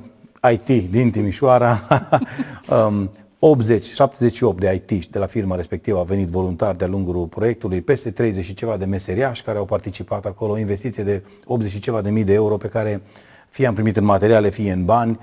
IT 0.51 0.91
din 0.91 1.11
Timișoara, 1.11 1.87
um, 2.87 3.09
80, 3.47 3.93
78 3.93 4.59
de 4.59 4.83
IT 4.89 5.05
de 5.05 5.19
la 5.19 5.25
firma 5.25 5.55
respectivă 5.55 5.97
au 5.97 6.03
venit 6.03 6.27
voluntari 6.27 6.77
de-a 6.77 6.87
lungul 6.87 7.25
proiectului, 7.25 7.81
peste 7.81 8.11
30 8.11 8.45
și 8.45 8.53
ceva 8.53 8.77
de 8.77 8.85
meseriași 8.85 9.43
care 9.43 9.57
au 9.57 9.65
participat 9.65 10.25
acolo, 10.25 10.51
o 10.51 10.57
investiție 10.57 11.03
de 11.03 11.23
80 11.45 11.71
și 11.71 11.79
ceva 11.79 12.01
de 12.01 12.09
mii 12.09 12.23
de 12.23 12.33
euro 12.33 12.57
pe 12.57 12.67
care 12.67 13.01
fie 13.49 13.67
am 13.67 13.73
primit 13.73 13.97
în 13.97 14.03
materiale, 14.03 14.49
fie 14.49 14.71
în 14.71 14.85
bani. 14.85 15.19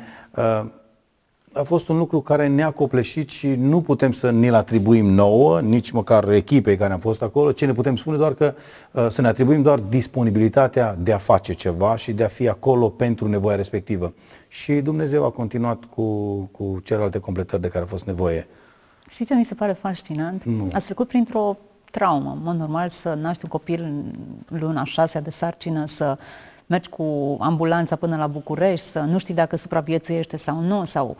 Uh, 1.54 1.60
a 1.60 1.62
fost 1.62 1.88
un 1.88 1.98
lucru 1.98 2.20
care 2.20 2.46
ne-a 2.46 2.70
copleșit 2.70 3.28
și 3.28 3.48
nu 3.48 3.80
putem 3.80 4.12
să 4.12 4.30
ne-l 4.30 4.54
atribuim 4.54 5.06
nouă, 5.06 5.60
nici 5.60 5.90
măcar 5.90 6.28
echipei 6.28 6.76
care 6.76 6.92
am 6.92 6.98
fost 6.98 7.22
acolo, 7.22 7.52
ce 7.52 7.66
ne 7.66 7.72
putem 7.72 7.96
spune 7.96 8.16
doar 8.16 8.34
că 8.34 8.54
uh, 8.90 9.06
să 9.10 9.20
ne 9.20 9.28
atribuim 9.28 9.62
doar 9.62 9.78
disponibilitatea 9.78 10.96
de 10.98 11.12
a 11.12 11.18
face 11.18 11.52
ceva 11.52 11.96
și 11.96 12.12
de 12.12 12.24
a 12.24 12.28
fi 12.28 12.48
acolo 12.48 12.88
pentru 12.88 13.28
nevoia 13.28 13.56
respectivă. 13.56 14.12
Și 14.48 14.72
Dumnezeu 14.72 15.24
a 15.24 15.30
continuat 15.30 15.84
cu, 15.94 16.36
cu 16.52 16.80
celelalte 16.84 17.18
completări 17.18 17.62
de 17.62 17.68
care 17.68 17.84
a 17.84 17.86
fost 17.86 18.04
nevoie. 18.04 18.46
Știi 19.08 19.24
ce 19.24 19.34
mi 19.34 19.44
se 19.44 19.54
pare 19.54 19.72
fascinant? 19.72 20.44
Nu. 20.44 20.68
Ați 20.72 20.84
trecut 20.84 21.08
printr-o 21.08 21.56
traumă. 21.90 22.30
În 22.30 22.42
mod 22.42 22.56
normal 22.56 22.88
să 22.88 23.14
naști 23.14 23.44
un 23.44 23.50
copil 23.50 23.82
în 23.82 24.58
luna 24.58 24.84
șasea 24.84 25.20
de 25.20 25.30
sarcină, 25.30 25.86
să 25.86 26.18
mergi 26.72 26.88
cu 26.88 27.36
ambulanța 27.40 27.96
până 27.96 28.16
la 28.16 28.26
București, 28.26 28.86
să 28.86 29.00
nu 29.00 29.18
știi 29.18 29.34
dacă 29.34 29.56
supraviețuiește 29.56 30.36
sau 30.36 30.60
nu, 30.60 30.84
sau 30.84 31.16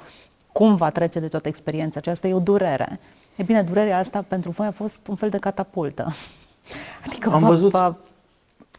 cum 0.53 0.75
va 0.77 0.91
trece 0.91 1.21
de 1.21 1.29
toată 1.29 1.49
experiența 1.49 1.99
aceasta, 1.99 2.29
e 2.29 2.35
o 2.35 2.39
durere. 2.39 3.01
E 3.37 3.43
bine, 3.43 3.63
durerea 3.63 3.99
asta 3.99 4.25
pentru 4.29 4.51
voi 4.51 4.67
a 4.67 4.71
fost 4.71 5.01
un 5.09 5.15
fel 5.17 5.29
de 5.29 5.39
catapultă. 5.39 6.13
Adică 7.07 7.31
Am 7.31 7.41
va- 7.41 7.49
văzut- 7.49 7.71
va- 7.71 7.97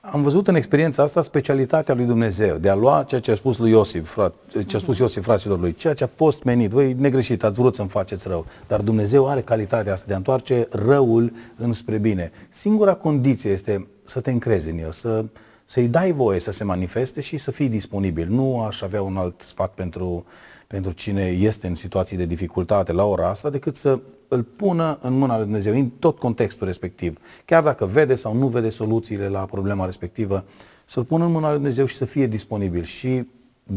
Am 0.01 0.21
văzut 0.23 0.47
în 0.47 0.55
experiența 0.55 1.03
asta 1.03 1.21
specialitatea 1.21 1.93
lui 1.95 2.05
Dumnezeu, 2.05 2.57
de 2.57 2.69
a 2.69 2.75
lua 2.75 3.03
ceea 3.07 3.21
ce 3.21 3.31
a 3.31 3.35
spus 3.35 3.57
lui 3.57 3.69
Iosif, 3.71 4.11
frat, 4.11 4.33
ce 4.67 4.75
a 4.75 4.79
spus 4.79 4.97
Iosif 4.97 5.23
fraților 5.23 5.59
lui, 5.59 5.73
ceea 5.75 5.93
ce 5.93 6.03
a 6.03 6.09
fost 6.15 6.43
menit. 6.43 6.69
Voi 6.69 6.93
negreșit, 6.93 7.43
ați 7.43 7.59
vrut 7.59 7.75
să-mi 7.75 7.89
faceți 7.89 8.27
rău, 8.27 8.45
dar 8.67 8.81
Dumnezeu 8.81 9.27
are 9.29 9.41
calitatea 9.41 9.93
asta 9.93 10.05
de 10.07 10.13
a 10.13 10.17
întoarce 10.17 10.67
răul 10.71 11.33
înspre 11.55 11.97
bine. 11.97 12.31
Singura 12.49 12.93
condiție 12.93 13.51
este 13.51 13.87
să 14.03 14.19
te 14.19 14.31
încrezi 14.31 14.69
în 14.69 14.77
el, 14.77 14.91
să, 14.91 15.25
să-i 15.65 15.87
dai 15.87 16.11
voie 16.11 16.39
să 16.39 16.51
se 16.51 16.63
manifeste 16.63 17.21
și 17.21 17.37
să 17.37 17.51
fii 17.51 17.69
disponibil. 17.69 18.27
Nu 18.29 18.61
aș 18.61 18.81
avea 18.81 19.01
un 19.01 19.17
alt 19.17 19.41
sfat 19.41 19.73
pentru, 19.73 20.25
pentru 20.67 20.91
cine 20.91 21.25
este 21.25 21.67
în 21.67 21.75
situații 21.75 22.17
de 22.17 22.25
dificultate 22.25 22.91
la 22.91 23.05
ora 23.05 23.29
asta, 23.29 23.49
decât 23.49 23.75
să 23.75 23.99
îl 24.27 24.43
pună 24.43 24.97
în 25.01 25.13
mâna 25.17 25.35
lui 25.35 25.43
Dumnezeu, 25.43 25.73
în 25.73 25.89
tot 25.89 26.17
contextul 26.17 26.67
respectiv. 26.67 27.17
Chiar 27.45 27.63
dacă 27.63 27.85
vede 27.85 28.15
sau 28.15 28.35
nu 28.35 28.47
vede 28.47 28.69
soluțiile 28.69 29.27
la 29.27 29.39
problema 29.39 29.85
respectivă, 29.85 30.43
să-l 30.85 31.03
pună 31.03 31.25
în 31.25 31.31
mâna 31.31 31.47
lui 31.47 31.55
Dumnezeu 31.55 31.85
și 31.85 31.95
să 31.95 32.05
fie 32.05 32.27
disponibil. 32.27 32.83
Și 32.83 33.27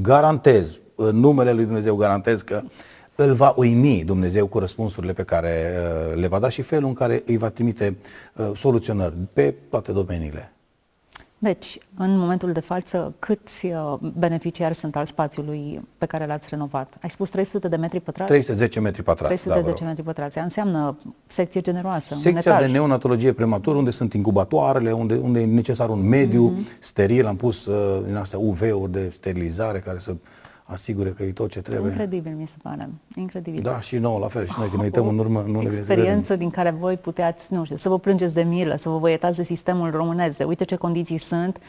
garantez, 0.03 0.79
în 0.94 1.16
numele 1.16 1.53
lui 1.53 1.64
Dumnezeu 1.64 1.96
garantez 1.96 2.42
că 2.42 2.62
îl 3.14 3.35
va 3.35 3.55
uimi 3.57 4.05
Dumnezeu 4.05 4.46
cu 4.46 4.59
răspunsurile 4.59 5.12
pe 5.12 5.22
care 5.22 5.72
uh, 6.11 6.20
le 6.20 6.27
va 6.27 6.38
da 6.38 6.49
și 6.49 6.62
felul 6.62 6.88
în 6.88 6.94
care 6.94 7.22
îi 7.27 7.37
va 7.37 7.49
trimite 7.49 7.96
uh, 8.35 8.51
soluționări 8.55 9.14
pe 9.33 9.55
toate 9.70 9.92
domeniile. 9.92 10.53
Deci, 11.46 11.78
în 11.96 12.18
momentul 12.18 12.52
de 12.52 12.61
față, 12.61 13.14
câți 13.18 13.66
uh, 13.66 13.94
beneficiari 14.18 14.74
sunt 14.74 14.96
al 14.96 15.04
spațiului 15.04 15.80
pe 15.98 16.06
care 16.06 16.26
l-ați 16.26 16.46
renovat? 16.50 16.94
Ai 17.02 17.11
spus 17.11 17.28
300 17.28 17.68
de 17.68 17.76
metri 17.76 18.00
pătrați? 18.00 18.28
310 18.30 18.80
metri 18.80 19.02
pătrați. 19.02 19.26
310 19.42 19.64
da, 19.64 19.70
vă 19.72 19.78
rog. 19.78 19.88
metri 19.88 20.02
pătrați. 20.04 20.38
Înseamnă 20.38 20.96
secție 21.26 21.61
generoasă, 21.61 22.14
un 22.14 22.20
Secția 22.20 22.52
etaj. 22.52 22.66
de 22.66 22.72
neonatologie 22.72 23.32
prematur, 23.32 23.76
unde 23.76 23.90
sunt 23.90 24.12
incubatoarele, 24.12 24.92
unde, 24.92 25.14
unde 25.14 25.40
e 25.40 25.44
necesar 25.46 25.88
un 25.88 26.09
mediu 26.09 26.42
Mhm. 26.48 26.66
steril. 26.80 27.26
Am 27.26 27.37
pus 27.37 27.66
uh, 27.66 28.02
din 28.06 28.16
astea 28.16 28.38
UV-uri 28.38 28.92
de 28.92 29.11
sterilizare 29.14 29.78
care 29.78 29.98
să 29.98 30.14
asigure 30.66 31.11
că 31.11 31.22
e 31.22 31.33
tot 31.33 31.50
ce 31.50 31.61
trebuie. 31.61 31.90
Incredibil, 31.90 32.35
mi 32.38 32.46
se 32.46 32.57
pare. 32.62 32.88
Incredibil. 33.14 33.62
Da, 33.62 33.81
și 33.81 33.98
nouă 33.98 34.18
la 34.18 34.29
fel. 34.29 34.46
Și 34.46 34.55
noi 34.59 34.68
când 34.68 34.79
ne 34.79 34.85
uităm 34.85 35.09
în 35.09 35.18
urmă, 35.18 35.44
nu 35.46 35.61
ne 35.61 35.68
experiență 35.76 36.37
din 36.37 36.50
care 36.50 36.70
voi 36.70 36.96
puteți, 36.96 37.52
nu 37.52 37.64
știu, 37.64 37.76
să 37.76 37.88
vă 37.88 37.98
plângeți 37.98 38.35
de 38.35 38.42
milă, 38.42 38.76
să 38.76 38.88
vă 38.88 38.98
văietați 38.98 39.37
de 39.37 39.42
sistemul 39.42 39.90
românesc, 39.90 40.37
de 40.37 40.44
uite 40.44 40.64
ce 40.64 40.76
condiții 40.76 41.18
sunt, 41.18 41.61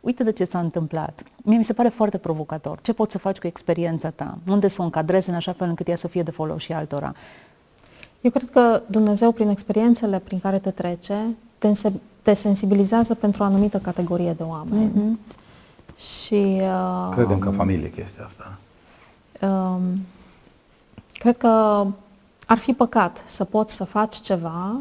uite 0.00 0.22
de 0.22 0.32
ce 0.32 0.44
s-a 0.44 0.58
întâmplat. 0.58 1.22
Mie 1.36 1.56
mi 1.56 1.64
se 1.64 1.72
pare 1.72 1.88
foarte 1.88 2.18
provocator. 2.18 2.78
Ce 2.82 2.92
poți 2.92 3.12
să 3.12 3.18
faci 3.18 3.38
cu 3.38 3.46
experiența 3.46 4.10
ta? 4.10 4.38
Unde 4.48 4.68
să 4.68 4.82
o 4.82 4.84
încadrezi 4.84 5.28
în 5.28 5.34
așa 5.34 5.52
fel 5.52 5.68
încât 5.68 5.88
ea 5.88 5.96
să 5.96 6.08
fie 6.08 6.22
de 6.22 6.30
folos 6.30 6.62
și 6.62 6.72
altora? 6.72 7.14
Eu 8.20 8.30
cred 8.30 8.50
că 8.50 8.82
Dumnezeu, 8.86 9.32
prin 9.32 9.48
experiențele 9.48 10.18
prin 10.18 10.40
care 10.40 10.58
te 10.58 10.70
trece, 10.70 11.36
te, 11.58 11.72
te 12.22 12.32
sensibilizează 12.32 13.14
pentru 13.14 13.42
o 13.42 13.46
anumită 13.46 13.78
categorie 13.78 14.32
de 14.32 14.42
oameni. 14.42 14.90
Mm-hmm. 14.90 15.44
Și, 15.96 16.58
uh, 16.60 17.08
Credem 17.10 17.38
ca 17.38 17.52
familie 17.52 17.90
chestia 17.90 18.24
asta. 18.24 18.58
Uh, 19.40 19.82
cred 21.12 21.36
că 21.36 21.86
ar 22.46 22.58
fi 22.58 22.72
păcat 22.72 23.24
să 23.26 23.44
poți 23.44 23.74
să 23.74 23.84
faci 23.84 24.16
ceva 24.20 24.80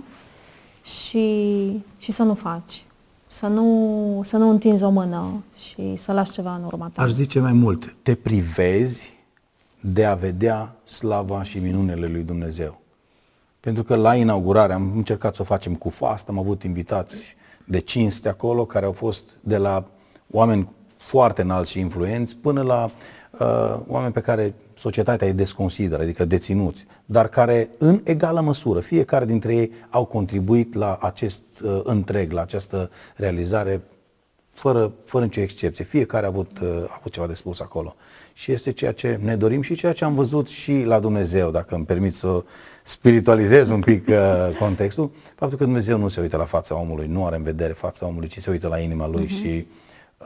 și, 0.84 1.84
și 1.97 2.12
să 2.12 2.23
nu 2.23 2.34
faci. 2.34 2.84
Să 3.28 3.47
nu, 3.47 4.21
să 4.23 4.38
nu 4.38 4.49
întinzi 4.49 4.84
o 4.84 4.89
mână 4.89 5.43
și 5.58 5.95
să 5.95 6.12
lași 6.12 6.32
ceva 6.32 6.56
în 6.56 6.63
urma 6.63 6.89
ta. 6.93 7.01
Aș 7.01 7.12
zice 7.12 7.39
mai 7.39 7.54
mult, 7.54 7.95
te 8.01 8.15
privezi 8.15 9.13
de 9.80 10.06
a 10.06 10.15
vedea 10.15 10.75
slava 10.84 11.43
și 11.43 11.60
minunile 11.60 12.08
lui 12.08 12.21
Dumnezeu. 12.21 12.82
Pentru 13.60 13.84
că 13.84 13.95
la 13.95 14.15
inaugurare 14.15 14.73
am 14.73 14.91
încercat 14.95 15.36
să 15.36 15.41
o 15.41 15.45
facem 15.45 15.75
cu 15.75 15.89
fast, 15.89 16.30
am 16.30 16.39
avut 16.39 16.63
invitați 16.63 17.36
de 17.63 17.80
cinste 17.80 18.30
acolo 18.30 18.65
care 18.65 18.86
au 18.86 18.91
fost 18.91 19.38
de 19.41 19.58
la 19.58 19.86
oameni 20.32 20.69
foarte 21.06 21.41
înalți 21.41 21.72
și 21.72 21.80
influenți 21.80 22.36
până 22.36 22.62
la 22.62 22.89
uh, 23.39 23.80
oameni 23.88 24.13
pe 24.13 24.20
care 24.20 24.54
societatea 24.74 25.28
îi 25.28 25.34
desconsideră, 25.34 26.02
adică 26.02 26.26
deținuți, 26.26 26.86
dar 27.06 27.28
care 27.28 27.70
în 27.78 28.02
egală 28.04 28.41
măsură, 28.41 28.80
fiecare 28.80 29.26
dintre 29.26 29.56
ei 29.56 29.72
au 29.89 30.06
contribuit 30.06 30.74
la 30.74 30.98
acest 31.02 31.41
uh, 31.63 31.80
întreg, 31.84 32.32
la 32.32 32.41
această 32.41 32.89
realizare 33.15 33.82
fără, 34.54 34.91
fără 35.06 35.24
nicio 35.24 35.41
excepție. 35.41 35.84
Fiecare 35.84 36.26
a 36.26 36.30
avut, 36.30 36.60
uh, 36.62 36.68
a 36.88 36.96
avut 37.00 37.12
ceva 37.12 37.28
de 37.28 37.34
spus 37.34 37.60
acolo. 37.60 37.96
Și 38.34 38.52
este 38.52 38.72
ceea 38.72 38.91
ce 38.91 39.20
ne 39.22 39.36
dorim 39.36 39.62
și 39.62 39.76
ceea 39.76 39.94
ce 39.94 40.06
am 40.06 40.15
văzut 40.15 40.48
și 40.48 40.84
la 40.84 41.00
Dumnezeu, 41.00 41.52
dacă 41.52 41.76
îmi 41.76 41.86
permit 41.86 42.15
să 42.15 42.44
spiritualizez 42.84 43.70
un 43.70 43.82
pic 43.82 44.08
uh, 44.08 44.15
contextul, 44.60 45.12
faptul 45.36 45.58
că 45.58 45.63
Dumnezeu 45.63 45.98
nu 45.98 46.08
se 46.08 46.22
uită 46.22 46.38
la 46.38 46.46
fața 46.46 46.76
omului, 46.76 47.08
nu 47.08 47.26
are 47.26 47.36
în 47.36 47.44
vedere 47.44 47.74
fața 47.74 48.06
omului, 48.06 48.28
ci 48.28 48.41
se 48.41 48.50
uită 48.50 48.68
la 48.68 48.80
inima 48.80 49.08
lui 49.08 49.26
uh-huh. 49.26 49.41
și 49.41 49.68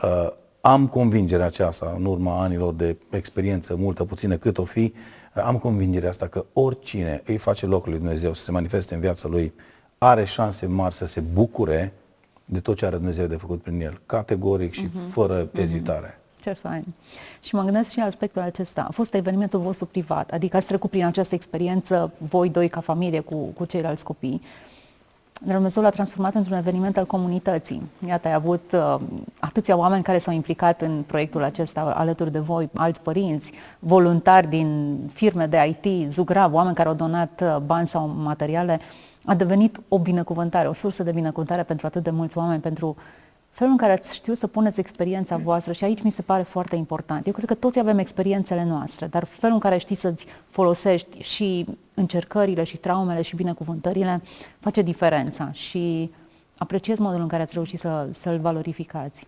uh, 0.04 0.32
am 0.62 0.88
convingerea 0.88 1.46
aceasta, 1.46 1.94
în 1.98 2.06
urma 2.06 2.42
anilor 2.42 2.74
de 2.74 2.98
experiență, 3.10 3.76
multă, 3.76 4.04
puțină 4.04 4.36
cât 4.36 4.58
o 4.58 4.64
fi, 4.64 4.94
am 5.34 5.58
convingerea 5.58 6.10
asta 6.10 6.28
că 6.28 6.46
oricine 6.54 7.22
îi 7.26 7.38
face 7.38 7.66
locul 7.66 7.90
lui 7.90 8.00
Dumnezeu 8.00 8.34
să 8.34 8.44
se 8.44 8.52
manifeste 8.52 8.94
în 8.94 9.00
viața 9.00 9.28
lui, 9.28 9.54
are 9.98 10.26
șanse 10.26 10.66
mari 10.66 10.96
să 10.96 11.06
se 11.06 11.20
bucure 11.20 11.94
de 12.46 12.60
tot 12.60 12.78
ce 12.78 12.86
are 12.86 12.96
Dumnezeu 12.96 13.26
de 13.26 13.36
făcut 13.36 13.62
prin 13.62 13.82
el, 13.82 14.02
categoric 14.06 14.74
și 14.74 14.88
uh-huh. 14.88 15.12
fără 15.12 15.48
uh-huh. 15.48 15.60
ezitare. 15.60 16.20
Ce 16.42 16.54
fain. 16.54 16.86
Și 17.42 17.56
mă 17.56 17.64
gândesc 17.64 17.92
și 17.92 18.00
aspectul 18.00 18.42
acesta. 18.42 18.86
A 18.88 18.92
fost 18.92 19.14
evenimentul 19.14 19.60
vostru 19.60 19.86
privat, 19.86 20.32
adică 20.32 20.58
ați 20.58 20.68
trecut 20.68 20.90
prin 20.90 21.06
această 21.06 21.36
experiență, 21.36 22.12
voi 22.18 22.50
doi 22.50 22.68
ca 22.68 22.80
familie 22.80 23.20
cu, 23.20 23.36
cu 23.36 23.66
ceilalți 23.66 24.04
copii. 24.04 24.42
Dar 24.42 24.42
Dumnezeu 25.46 25.84
l-a 25.84 25.90
transformat 25.90 26.36
într-un 26.36 26.58
eveniment 26.58 26.98
al 26.98 27.06
comunității. 27.06 27.82
Iată, 28.08 28.28
ai 28.28 28.34
avut 28.34 28.72
uh, 28.74 28.96
atâția 29.40 29.78
oameni 29.78 30.04
care 30.04 30.18
s-au 30.18 30.34
implicat 30.34 30.82
în 30.82 31.04
proiectul 31.08 31.44
acesta 31.44 31.82
alături 31.82 32.32
de 32.32 32.40
voi, 32.40 32.70
alți 32.74 33.02
părinți, 33.02 33.52
voluntari 33.80 34.48
din 34.48 34.98
firme 35.14 35.46
de 35.46 35.78
IT, 35.82 36.12
Zugrav, 36.12 36.54
oameni 36.54 36.76
care 36.76 36.88
au 36.88 36.94
donat 36.94 37.42
uh, 37.44 37.58
bani 37.66 37.88
sau 37.88 38.08
materiale. 38.08 38.80
A 39.26 39.36
devenit 39.36 39.80
o 39.88 40.00
binecuvântare, 40.00 40.68
o 40.68 40.74
sursă 40.74 41.04
de 41.04 41.12
binecuvântare 41.12 41.64
pentru 41.64 41.86
atât 41.86 42.04
de 42.04 42.10
mulți 42.10 42.38
oameni, 42.38 42.62
pentru 42.62 42.96
felul 43.50 43.72
în 43.72 43.78
care 43.78 43.92
ați 43.92 44.16
știut 44.16 44.38
să 44.38 44.48
puneți 44.48 44.80
experiența 44.80 45.38
voastră 45.38 45.74
și 45.74 45.84
aici 45.84 46.02
mi 46.02 46.12
se 46.12 46.22
pare 46.22 46.44
foarte 46.44 46.76
important. 46.76 47.28
Eu 47.28 47.34
cred 47.34 47.48
că 47.48 47.54
toți 47.54 47.80
avem 47.80 47.98
experiențele 47.98 48.64
noastre, 48.64 49.08
dar 49.08 49.24
felul 49.24 49.56
în 49.56 49.62
care 49.62 49.78
știi 49.78 49.96
să-ți 49.96 50.26
folosești 50.50 51.20
și 51.20 51.66
încercările 52.00 52.64
și 52.64 52.78
traumele 52.78 53.22
și 53.22 53.36
binecuvântările 53.36 54.22
face 54.60 54.82
diferența 54.82 55.52
și 55.52 56.12
apreciez 56.58 57.00
modul 57.00 57.22
în 57.22 57.28
care 57.28 57.42
ați 57.42 57.54
reușit 57.54 57.80
să, 57.80 58.10
să-l 58.12 58.40
valorificați. 58.40 59.28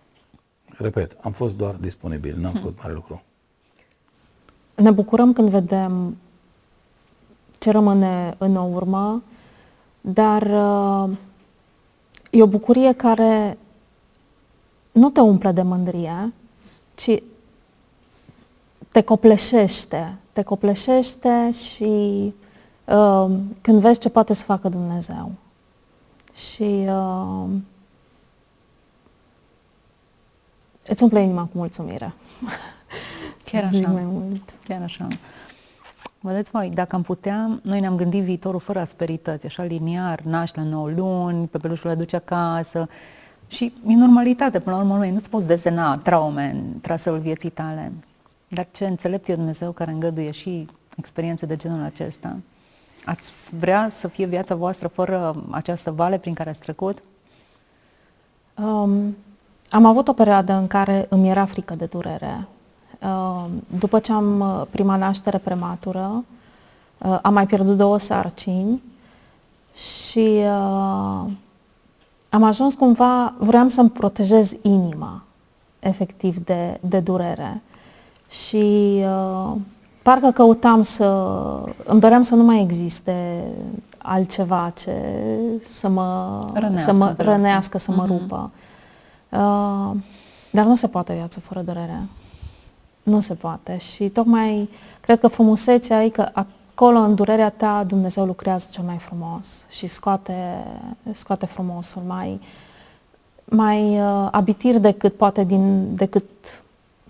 Repet, 0.78 1.16
am 1.20 1.32
fost 1.32 1.56
doar 1.56 1.74
disponibil, 1.74 2.36
n-am 2.38 2.52
făcut 2.52 2.78
mare 2.78 2.92
lucru. 2.92 3.22
Ne 4.74 4.90
bucurăm 4.90 5.32
când 5.32 5.48
vedem 5.48 6.16
ce 7.58 7.70
rămâne 7.70 8.34
în 8.38 8.56
urmă, 8.56 9.22
dar 10.00 10.42
uh, 10.42 11.16
e 12.30 12.42
o 12.42 12.46
bucurie 12.46 12.92
care 12.92 13.58
nu 14.92 15.10
te 15.10 15.20
umple 15.20 15.52
de 15.52 15.62
mândrie, 15.62 16.32
ci 16.94 17.22
te 18.88 19.02
copleșește. 19.02 20.16
Te 20.32 20.42
copleșește 20.42 21.50
și 21.50 21.82
uh, 21.82 22.32
când 23.60 23.80
vezi 23.80 24.00
ce 24.00 24.08
poate 24.08 24.34
să 24.34 24.44
facă 24.44 24.68
Dumnezeu. 24.68 25.32
Și 26.34 26.84
uh, 26.88 27.44
îți 30.86 31.02
umple 31.02 31.20
inima 31.20 31.42
cu 31.42 31.50
mulțumire. 31.52 32.12
Chiar 33.44 33.64
așa. 33.64 33.88
mai 33.88 34.04
mult. 34.04 34.42
Chiar 34.64 34.82
așa. 34.82 35.08
Vedeți 36.20 36.50
voi, 36.50 36.70
dacă 36.74 36.96
am 36.96 37.02
putea, 37.02 37.60
noi 37.62 37.80
ne-am 37.80 37.96
gândit 37.96 38.22
viitorul 38.22 38.60
fără 38.60 38.78
asperități, 38.78 39.46
așa 39.46 39.62
liniar, 39.62 40.20
naști 40.20 40.56
la 40.58 40.62
9 40.62 40.90
luni, 40.90 41.46
pe 41.46 41.58
pelușul 41.58 41.90
le 41.90 41.96
duce 41.96 42.16
acasă, 42.16 42.88
și 43.48 43.72
e 43.86 43.94
normalitate, 43.94 44.60
până 44.60 44.76
la 44.76 44.82
urmă, 44.82 45.04
nu-ți 45.04 45.30
poți 45.30 45.46
desena 45.46 45.98
traume 45.98 46.50
în 46.54 46.80
traseul 46.80 47.18
vieții 47.18 47.50
tale. 47.50 47.92
Dar 48.48 48.66
ce 48.72 48.86
înțelept 48.86 49.28
e 49.28 49.34
Dumnezeu 49.34 49.70
care 49.70 49.90
îngăduie 49.90 50.30
și 50.30 50.68
experiențe 50.96 51.46
de 51.46 51.56
genul 51.56 51.82
acesta. 51.82 52.36
Ați 53.04 53.56
vrea 53.58 53.88
să 53.88 54.08
fie 54.08 54.26
viața 54.26 54.54
voastră 54.54 54.88
fără 54.88 55.44
această 55.50 55.90
vale 55.90 56.18
prin 56.18 56.34
care 56.34 56.48
ați 56.48 56.60
trecut? 56.60 57.02
Um, 58.54 59.16
am 59.70 59.84
avut 59.84 60.08
o 60.08 60.12
perioadă 60.12 60.52
în 60.52 60.66
care 60.66 61.06
îmi 61.08 61.28
era 61.28 61.44
frică 61.44 61.74
de 61.74 61.84
durere. 61.84 62.46
Uh, 63.00 63.44
după 63.78 63.98
ce 63.98 64.12
am 64.12 64.40
uh, 64.40 64.62
prima 64.70 64.96
naștere 64.96 65.38
prematură, 65.38 66.24
uh, 66.98 67.18
am 67.22 67.32
mai 67.32 67.46
pierdut 67.46 67.76
două 67.76 67.98
sarcini 67.98 68.82
și 69.74 70.42
uh, 70.44 71.30
am 72.28 72.42
ajuns 72.42 72.74
cumva, 72.74 73.34
vreau 73.38 73.68
să-mi 73.68 73.90
protejez 73.90 74.52
inima, 74.62 75.22
efectiv, 75.78 76.44
de, 76.44 76.78
de 76.80 77.00
durere. 77.00 77.62
Și 78.28 79.02
uh, 79.04 79.56
parcă 80.02 80.30
căutam 80.30 80.82
să, 80.82 81.04
îmi 81.84 82.00
doream 82.00 82.22
să 82.22 82.34
nu 82.34 82.42
mai 82.42 82.60
existe 82.60 83.44
altceva 83.98 84.72
ce 84.82 84.92
să 85.78 85.88
mă 85.88 86.50
rănească, 86.54 86.92
să 86.92 86.98
mă, 86.98 87.14
rănească, 87.16 87.78
să 87.78 87.90
mă 87.90 88.04
mm-hmm. 88.04 88.06
rupă. 88.06 88.50
Uh, 89.28 89.90
dar 90.50 90.64
nu 90.64 90.74
se 90.74 90.86
poate 90.86 91.12
viață 91.12 91.40
fără 91.40 91.60
durere. 91.60 92.02
Nu 93.02 93.20
se 93.20 93.34
poate. 93.34 93.76
Și 93.76 94.08
tocmai 94.08 94.68
cred 95.00 95.20
că 95.20 95.28
frumusețea 95.28 96.04
e 96.04 96.08
că 96.08 96.28
acolo, 96.32 96.98
în 96.98 97.14
durerea 97.14 97.50
ta, 97.50 97.84
Dumnezeu 97.86 98.24
lucrează 98.24 98.66
cel 98.70 98.84
mai 98.84 98.98
frumos 98.98 99.46
și 99.70 99.86
scoate, 99.86 100.64
scoate 101.12 101.46
frumosul 101.46 102.02
mai, 102.06 102.40
mai 103.44 104.00
uh, 104.00 104.28
abitir 104.30 104.78
decât 104.78 105.14
poate 105.16 105.44
din, 105.44 105.94
decât 105.96 106.24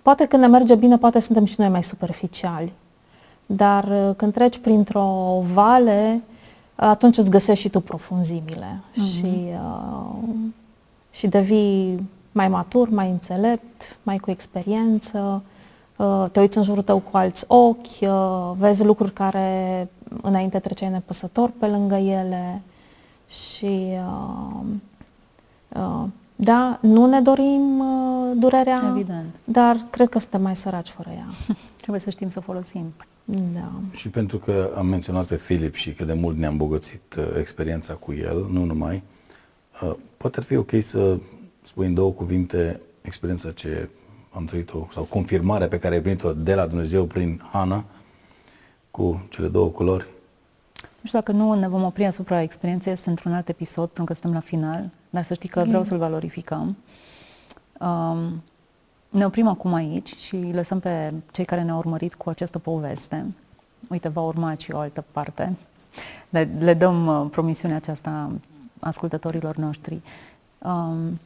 poate 0.01 0.25
când 0.25 0.41
ne 0.41 0.47
merge 0.47 0.75
bine, 0.75 0.97
poate 0.97 1.19
suntem 1.19 1.45
și 1.45 1.55
noi 1.57 1.69
mai 1.69 1.83
superficiali. 1.83 2.73
Dar 3.45 3.83
uh, 3.83 4.15
când 4.15 4.33
treci 4.33 4.57
printr-o 4.57 5.41
vale, 5.53 6.21
atunci 6.75 7.17
îți 7.17 7.29
găsești 7.29 7.63
și 7.63 7.69
tu 7.69 7.79
profunzimile 7.79 8.81
mm-hmm. 8.81 9.13
și, 9.13 9.47
uh, 9.51 10.29
și 11.11 11.27
devii 11.27 12.09
mai 12.31 12.47
matur, 12.47 12.89
mai 12.89 13.09
înțelept, 13.09 13.97
mai 14.03 14.17
cu 14.17 14.31
experiență 14.31 15.43
Uh, 15.95 16.25
te 16.31 16.39
uiți 16.39 16.57
în 16.57 16.63
jurul 16.63 16.83
tău 16.83 16.99
cu 16.99 17.17
alți 17.17 17.45
ochi, 17.47 18.01
uh, 18.01 18.51
vezi 18.57 18.83
lucruri 18.83 19.13
care 19.13 19.89
înainte 20.21 20.59
treceai 20.59 20.89
nepăsător 20.89 21.51
pe 21.59 21.67
lângă 21.67 21.95
ele 21.95 22.61
și 23.27 23.87
uh, 25.69 26.03
da, 26.35 26.77
nu 26.81 27.05
ne 27.05 27.21
dorim 27.21 27.83
durerea, 28.35 28.83
Evident. 28.89 29.35
dar 29.43 29.85
cred 29.89 30.09
că 30.09 30.19
suntem 30.19 30.41
mai 30.41 30.55
săraci 30.55 30.89
fără 30.89 31.09
ea. 31.09 31.25
Trebuie 31.81 31.99
să 31.99 32.09
știm 32.09 32.29
să 32.29 32.39
folosim. 32.39 32.93
Da. 33.25 33.71
Și 33.91 34.09
pentru 34.09 34.37
că 34.37 34.73
am 34.75 34.85
menționat 34.85 35.25
pe 35.25 35.35
Filip 35.35 35.75
și 35.75 35.93
că 35.93 36.03
de 36.03 36.13
mult 36.13 36.37
ne-am 36.37 36.51
îmbogățit 36.51 37.15
experiența 37.37 37.93
cu 37.93 38.13
el, 38.13 38.47
nu 38.51 38.63
numai, 38.63 39.03
poate 40.17 40.39
ar 40.39 40.43
fi 40.43 40.55
ok 40.55 40.71
să 40.81 41.17
spui 41.63 41.85
în 41.85 41.93
două 41.93 42.11
cuvinte 42.11 42.81
experiența 43.01 43.51
ce 43.51 43.89
am 44.31 44.45
trăit-o, 44.45 44.87
sau 44.93 45.03
confirmarea 45.03 45.67
pe 45.67 45.79
care 45.79 45.95
ai 45.95 46.01
primit-o 46.01 46.33
de 46.33 46.55
la 46.55 46.67
Dumnezeu 46.67 47.05
prin 47.05 47.41
Hana, 47.51 47.85
cu 48.91 49.25
cele 49.29 49.47
două 49.47 49.67
culori? 49.67 50.05
Nu 50.81 51.09
știu 51.09 51.19
dacă 51.19 51.31
nu 51.31 51.53
ne 51.53 51.67
vom 51.67 51.83
opri 51.83 52.05
asupra 52.05 52.41
experienței, 52.41 52.93
este 52.93 53.09
într-un 53.09 53.33
alt 53.33 53.49
episod, 53.49 53.85
pentru 53.85 54.03
că 54.03 54.13
suntem 54.13 54.33
la 54.33 54.39
final, 54.39 54.89
dar 55.09 55.23
să 55.23 55.33
știi 55.33 55.49
că 55.49 55.63
vreau 55.67 55.83
să-l 55.83 55.97
valorificăm. 55.97 56.77
Um, 57.79 58.43
ne 59.13 59.25
oprim 59.25 59.47
acum 59.47 59.73
aici 59.73 60.15
și 60.15 60.51
lăsăm 60.53 60.79
pe 60.79 61.13
cei 61.31 61.45
care 61.45 61.63
ne-au 61.63 61.77
urmărit 61.77 62.15
cu 62.15 62.29
această 62.29 62.59
poveste. 62.59 63.25
Uite, 63.89 64.09
va 64.09 64.21
urma 64.21 64.53
și 64.53 64.71
o 64.71 64.77
altă 64.77 65.03
parte 65.11 65.55
Le, 66.29 66.49
le 66.59 66.73
dăm 66.73 67.07
uh, 67.07 67.27
promisiunea 67.31 67.77
aceasta 67.77 68.31
ascultătorilor 68.79 69.55
noștri. 69.55 70.01
Um, 70.57 71.19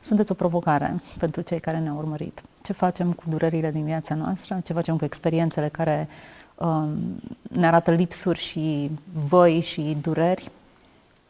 sunteți 0.00 0.32
o 0.32 0.34
provocare 0.34 1.02
pentru 1.18 1.40
cei 1.40 1.60
care 1.60 1.78
ne-au 1.78 1.96
urmărit. 1.96 2.42
Ce 2.62 2.72
facem 2.72 3.12
cu 3.12 3.22
durerile 3.28 3.70
din 3.70 3.84
viața 3.84 4.14
noastră, 4.14 4.60
ce 4.64 4.72
facem 4.72 4.96
cu 4.96 5.04
experiențele 5.04 5.68
care 5.68 6.08
um, 6.54 6.98
ne 7.42 7.66
arată 7.66 7.90
lipsuri 7.90 8.38
și 8.38 8.90
voi 9.28 9.60
și 9.60 9.96
dureri. 10.00 10.50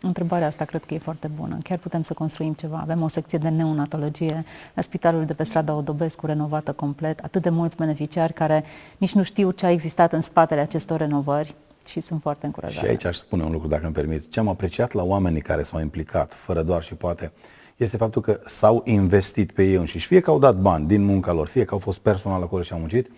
Întrebarea 0.00 0.46
asta 0.46 0.64
cred 0.64 0.84
că 0.84 0.94
e 0.94 0.98
foarte 0.98 1.30
bună. 1.36 1.58
Chiar 1.62 1.78
putem 1.78 2.02
să 2.02 2.14
construim 2.14 2.52
ceva. 2.52 2.78
Avem 2.80 3.02
o 3.02 3.08
secție 3.08 3.38
de 3.38 3.48
neonatologie 3.48 4.44
la 4.74 4.82
spitalul 4.82 5.24
de 5.24 5.34
pe 5.34 5.42
strada 5.42 5.74
Odobescu 5.74 6.26
renovată 6.26 6.72
complet, 6.72 7.18
atât 7.18 7.42
de 7.42 7.48
mulți 7.48 7.76
beneficiari 7.76 8.32
care 8.32 8.64
nici 8.98 9.12
nu 9.12 9.22
știu 9.22 9.50
ce 9.50 9.66
a 9.66 9.70
existat 9.70 10.12
în 10.12 10.20
spatele 10.20 10.60
acestor 10.60 10.98
renovări 10.98 11.54
și 11.86 12.00
sunt 12.00 12.20
foarte 12.20 12.46
încurajate. 12.46 12.84
Și 12.84 12.90
aici 12.90 13.04
aș 13.04 13.16
spune 13.16 13.42
un 13.42 13.52
lucru, 13.52 13.68
dacă 13.68 13.84
îmi 13.84 13.94
permiți. 13.94 14.28
Ce 14.28 14.40
am 14.40 14.48
apreciat 14.48 14.92
la 14.92 15.02
oamenii 15.02 15.40
care 15.40 15.62
s-au 15.62 15.80
implicat, 15.80 16.34
fără 16.34 16.62
doar 16.62 16.82
și 16.82 16.94
poate, 16.94 17.32
este 17.76 17.96
faptul 17.96 18.22
că 18.22 18.40
s-au 18.46 18.82
investit 18.84 19.52
pe 19.52 19.64
ei 19.64 19.74
înșiși. 19.74 20.06
Fie 20.06 20.20
că 20.20 20.30
au 20.30 20.38
dat 20.38 20.56
bani 20.56 20.86
din 20.86 21.04
munca 21.04 21.32
lor, 21.32 21.46
fie 21.46 21.64
că 21.64 21.74
au 21.74 21.80
fost 21.80 21.98
personal 21.98 22.42
acolo 22.42 22.62
și 22.62 22.72
au 22.72 22.78
muncit, 22.78 23.10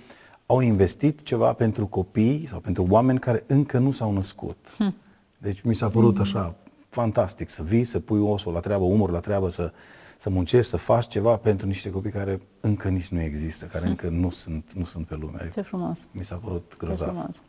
au 0.46 0.60
investit 0.60 1.22
ceva 1.22 1.52
pentru 1.52 1.86
copii 1.86 2.46
sau 2.50 2.58
pentru 2.58 2.86
oameni 2.88 3.18
care 3.18 3.44
încă 3.46 3.78
nu 3.78 3.92
s-au 3.92 4.12
născut. 4.12 4.56
Hm. 4.78 4.94
Deci 5.38 5.60
mi 5.60 5.74
s-a 5.74 5.88
părut 5.88 6.18
așa 6.18 6.54
fantastic 7.00 7.48
să 7.48 7.62
vii, 7.62 7.84
să 7.84 7.98
pui 7.98 8.20
osul 8.20 8.52
la 8.52 8.60
treabă, 8.60 8.84
umorul 8.84 9.14
la 9.14 9.20
treabă, 9.20 9.50
să, 9.50 9.72
să 10.18 10.30
muncești, 10.30 10.70
să 10.70 10.76
faci 10.76 11.06
ceva 11.06 11.36
pentru 11.36 11.66
niște 11.66 11.90
copii 11.90 12.10
care 12.10 12.40
încă 12.60 12.88
nici 12.88 13.08
nu 13.08 13.20
există, 13.20 13.64
care 13.64 13.84
hm. 13.84 13.90
încă 13.90 14.08
nu 14.08 14.30
sunt, 14.30 14.64
nu 14.74 14.84
sunt 14.84 15.06
pe 15.06 15.16
lume. 15.20 15.48
Ce 15.52 15.60
frumos! 15.60 15.98
Mi 16.10 16.24
s-a 16.24 16.34
părut 16.44 16.74
grozav. 16.78 17.08
Ce 17.08 17.12
frumos! 17.12 17.42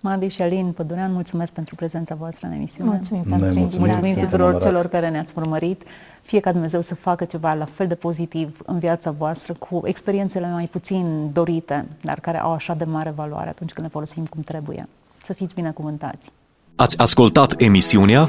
Madi 0.00 0.28
și 0.28 0.42
Alin 0.42 0.72
Pădurean, 0.72 1.12
mulțumesc 1.12 1.52
pentru 1.52 1.74
prezența 1.74 2.14
voastră 2.14 2.46
în 2.46 2.52
emisiune. 2.52 2.90
Mulțumim 2.90 3.22
pentru 3.22 3.58
mulțumim, 3.58 3.86
mulțumim 3.86 4.14
tuturor 4.14 4.60
celor 4.60 4.86
care 4.86 5.08
ne-ați 5.08 5.32
urmărit. 5.36 5.82
Fie 6.22 6.40
ca 6.40 6.52
Dumnezeu 6.52 6.80
să 6.80 6.94
facă 6.94 7.24
ceva 7.24 7.54
la 7.54 7.64
fel 7.64 7.86
de 7.86 7.94
pozitiv 7.94 8.62
în 8.66 8.78
viața 8.78 9.10
voastră, 9.10 9.52
cu 9.52 9.80
experiențele 9.84 10.50
mai 10.50 10.66
puțin 10.66 11.32
dorite, 11.32 11.86
dar 12.02 12.20
care 12.20 12.40
au 12.40 12.52
așa 12.52 12.74
de 12.74 12.84
mare 12.84 13.10
valoare 13.10 13.48
atunci 13.48 13.72
când 13.72 13.86
le 13.86 13.92
folosim 13.92 14.26
cum 14.26 14.42
trebuie. 14.42 14.88
Să 15.24 15.32
fiți 15.32 15.54
binecuvântați! 15.54 16.32
Ați 16.78 16.98
ascultat 16.98 17.54
emisiunea 17.60 18.28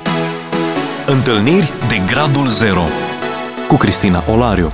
Întâlniri 1.08 1.72
de 1.88 2.02
Gradul 2.12 2.48
Zero 2.48 2.84
cu 3.68 3.76
Cristina 3.76 4.24
Olariu. 4.32 4.72